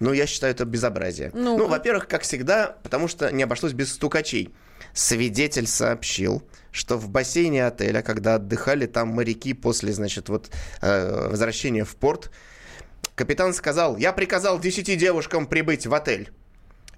Ну, 0.01 0.13
я 0.13 0.27
считаю, 0.27 0.53
это 0.53 0.65
безобразие. 0.65 1.31
Ну-ка. 1.33 1.63
Ну, 1.63 1.69
во-первых, 1.69 2.09
как 2.09 2.23
всегда, 2.23 2.77
потому 2.83 3.07
что 3.07 3.31
не 3.31 3.45
обошлось 3.45 3.73
без 3.73 3.93
стукачей. 3.93 4.53
Свидетель 4.95 5.67
сообщил, 5.67 6.43
что 6.73 6.97
в 6.97 7.09
бассейне 7.09 7.67
отеля, 7.67 8.03
когда 8.03 8.37
отдыхали 8.37 8.87
там 8.87 9.09
моряки 9.09 9.55
после, 9.55 9.93
значит, 9.93 10.29
вот 10.29 10.51
э, 10.81 11.29
возвращения 11.29 11.85
в 11.85 11.97
порт, 11.97 12.31
капитан 13.15 13.55
сказал, 13.55 13.97
я 13.97 14.13
приказал 14.13 14.59
десяти 14.59 14.97
девушкам 14.97 15.47
прибыть 15.47 15.87
в 15.87 15.95
отель. 15.95 16.31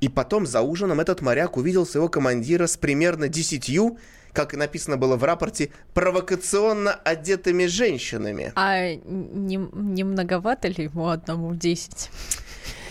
И 0.01 0.09
потом 0.09 0.47
за 0.47 0.63
ужином 0.63 1.01
этот 1.01 1.21
моряк 1.21 1.57
увидел 1.57 1.87
своего 1.87 2.09
командира 2.09 2.67
с 2.67 2.77
примерно 2.77 3.29
десятью, 3.29 3.99
как 4.33 4.55
и 4.55 4.57
написано 4.57 4.97
было 4.97 5.17
в 5.17 5.25
рапорте, 5.25 5.71
провокационно 5.95 6.93
одетыми 6.93 7.67
женщинами. 7.67 8.53
а 8.57 8.95
не, 8.95 9.57
не 9.57 10.05
многовато 10.05 10.69
ли 10.69 10.85
ему 10.85 11.09
одному 11.09 11.55
10? 11.55 12.11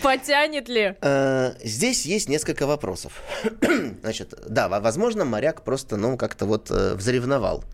Потянет 0.02 0.68
ли? 0.68 0.94
Э, 1.00 1.52
Здесь 1.62 2.04
есть 2.06 2.28
несколько 2.28 2.66
вопросов. 2.66 3.12
Значит, 4.02 4.34
да, 4.48 4.68
во- 4.68 4.80
возможно, 4.80 5.24
моряк 5.24 5.62
просто, 5.62 5.96
ну, 5.96 6.16
как-то 6.16 6.46
вот 6.46 6.70
э, 6.70 6.94
взревновал. 6.94 7.64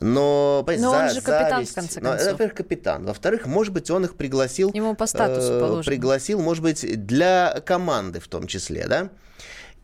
Но, 0.00 0.64
Но 0.78 0.90
он 0.92 1.08
за- 1.08 1.14
же 1.14 1.20
капитан, 1.22 1.60
зависть- 1.62 1.72
в 1.72 1.74
конце 1.74 2.00
концов. 2.00 2.32
Во-первых, 2.32 2.54
капитан. 2.54 3.04
Во-вторых, 3.04 3.46
может 3.46 3.72
быть, 3.72 3.90
он 3.90 4.04
их 4.04 4.14
пригласил... 4.16 4.70
Ему 4.72 4.94
по 4.94 5.06
статусу 5.06 5.54
э, 5.54 5.60
положено. 5.60 5.84
Пригласил, 5.84 6.40
может 6.40 6.62
быть, 6.62 7.06
для 7.06 7.60
команды 7.66 8.20
в 8.20 8.28
том 8.28 8.46
числе, 8.46 8.86
да? 8.86 9.08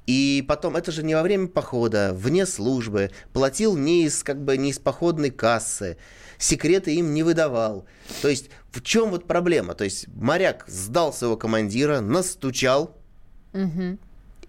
И 0.06 0.44
потом, 0.46 0.76
это 0.76 0.92
же 0.92 1.02
не 1.02 1.14
во 1.14 1.22
время 1.22 1.48
похода, 1.48 2.12
вне 2.14 2.46
службы, 2.46 3.10
платил 3.32 3.74
не 3.76 4.04
из, 4.04 4.22
как 4.22 4.38
бы, 4.44 4.56
не 4.58 4.70
из 4.70 4.78
походной 4.78 5.30
кассы, 5.30 5.96
секреты 6.44 6.94
им 6.94 7.14
не 7.14 7.22
выдавал. 7.22 7.86
То 8.22 8.28
есть, 8.28 8.50
в 8.70 8.82
чем 8.82 9.10
вот 9.10 9.26
проблема? 9.26 9.74
То 9.74 9.84
есть, 9.84 10.08
моряк 10.08 10.64
сдал 10.68 11.12
своего 11.12 11.36
командира, 11.36 12.00
настучал, 12.00 12.96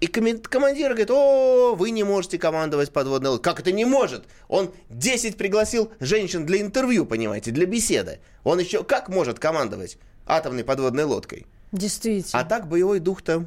и 0.01 0.07
комен- 0.07 0.41
командир 0.41 0.89
говорит, 0.89 1.09
о, 1.11 1.75
вы 1.75 1.91
не 1.91 2.03
можете 2.03 2.37
командовать 2.37 2.91
подводной 2.91 3.29
лодкой. 3.29 3.43
Как 3.51 3.59
это 3.61 3.71
не 3.71 3.85
может? 3.85 4.25
Он 4.49 4.73
10 4.89 5.37
пригласил 5.37 5.89
женщин 6.01 6.45
для 6.45 6.59
интервью, 6.59 7.05
понимаете, 7.05 7.51
для 7.51 7.65
беседы. 7.65 8.19
Он 8.43 8.59
еще 8.59 8.83
как 8.83 9.07
может 9.07 9.39
командовать 9.39 9.97
атомной 10.25 10.63
подводной 10.65 11.05
лодкой? 11.05 11.45
Действительно. 11.71 12.41
А 12.41 12.43
так 12.43 12.67
боевой 12.67 12.99
дух-то 12.99 13.45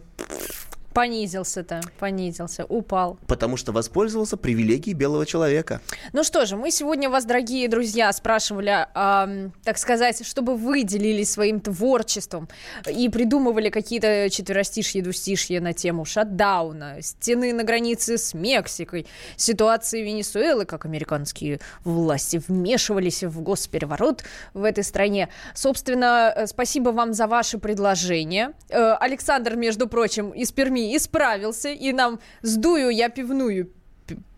Понизился-то, 0.98 1.80
понизился, 2.00 2.64
упал. 2.64 3.20
потому 3.28 3.56
что 3.56 3.70
воспользовался 3.70 4.37
привилегией 4.37 4.96
белого 4.96 5.24
человека. 5.26 5.80
Ну 6.12 6.24
что 6.24 6.44
же, 6.44 6.56
мы 6.56 6.72
сегодня 6.72 7.08
вас, 7.08 7.24
дорогие 7.24 7.68
друзья, 7.68 8.12
спрашивали, 8.12 8.88
ам, 8.94 9.52
так 9.62 9.78
сказать, 9.78 10.26
чтобы 10.26 10.56
вы 10.56 10.82
делились 10.82 11.30
своим 11.30 11.61
творчеством 11.61 12.48
и 12.90 13.08
придумывали 13.08 13.70
какие-то 13.70 14.28
четверостишья, 14.28 15.00
двустишья 15.00 15.61
на 15.61 15.72
тему 15.72 16.04
шатдауна, 16.04 17.00
стены 17.00 17.52
на 17.52 17.62
границе 17.62 18.18
с 18.18 18.35
Мексикой, 18.35 19.06
ситуации 19.37 20.02
Венесуэлы, 20.02 20.64
как 20.64 20.85
американские 20.85 21.60
власти 21.85 22.42
вмешивались 22.48 23.23
в 23.23 23.40
госпереворот 23.40 24.25
в 24.52 24.64
этой 24.64 24.83
стране. 24.83 25.29
Собственно, 25.54 26.33
э, 26.35 26.48
спасибо 26.48 26.90
вам 26.90 27.12
за 27.12 27.29
ваши 27.29 27.58
предложения. 27.58 28.52
Э, 28.68 28.94
Александр, 28.98 29.54
между 29.54 29.87
прочим, 29.87 30.31
из 30.31 30.50
Перми 30.50 30.87
исправился, 30.96 31.70
и 31.70 31.92
нам 31.92 32.20
сдую 32.42 32.90
я 32.90 33.08
пивную 33.08 33.70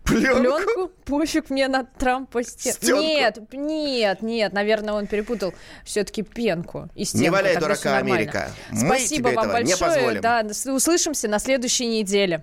Пленку? 0.03 0.41
Пленку? 0.41 0.91
Пофиг 1.05 1.49
мне 1.49 1.67
на 1.67 1.83
Трампа 1.83 2.43
стен. 2.43 2.73
Стенку. 2.73 3.01
Нет, 3.01 3.39
нет, 3.53 4.21
нет, 4.21 4.53
наверное, 4.53 4.93
он 4.93 5.07
перепутал 5.07 5.53
все-таки 5.85 6.21
пенку 6.23 6.89
и 6.95 7.05
стенку. 7.05 7.23
Не 7.23 7.29
валяй 7.29 7.53
Тогда 7.53 7.67
дурака. 7.67 7.97
Америка. 7.97 8.51
Мы 8.71 8.87
Спасибо 8.87 9.29
тебе 9.29 9.35
вам 9.35 9.49
этого 9.49 9.61
не 9.61 9.75
большое. 9.75 9.91
позволим. 9.91 10.21
Да, 10.21 10.45
услышимся 10.73 11.27
на 11.27 11.39
следующей 11.39 11.87
неделе. 11.87 12.41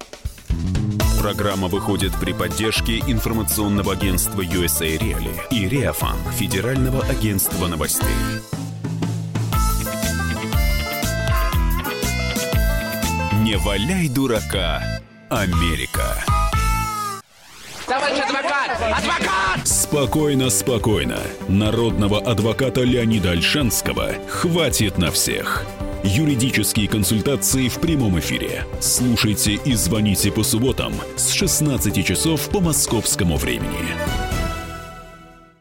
Программа 1.20 1.66
выходит 1.68 2.12
при 2.20 2.32
поддержке 2.32 3.00
информационного 3.00 3.92
агентства 3.92 4.40
USA 4.40 4.96
Reali 4.96 5.34
и 5.50 5.68
Реафан 5.68 6.16
Федерального 6.32 7.04
агентства 7.04 7.66
новостей. 7.66 8.06
Не 13.48 13.56
валяй 13.56 14.08
дурака, 14.10 15.00
Америка. 15.30 16.22
Товарищ 17.86 18.18
адвокат! 18.18 18.72
Адвокат! 18.98 19.66
Спокойно, 19.66 20.50
спокойно. 20.50 21.16
Народного 21.48 22.20
адвоката 22.20 22.82
Леонида 22.82 23.30
Альшанского 23.30 24.12
хватит 24.28 24.98
на 24.98 25.10
всех. 25.10 25.64
Юридические 26.04 26.88
консультации 26.88 27.68
в 27.68 27.80
прямом 27.80 28.18
эфире. 28.18 28.66
Слушайте 28.80 29.54
и 29.54 29.72
звоните 29.72 30.30
по 30.30 30.42
субботам 30.42 30.92
с 31.16 31.30
16 31.30 32.04
часов 32.04 32.50
по 32.50 32.60
московскому 32.60 33.38
времени. 33.38 34.27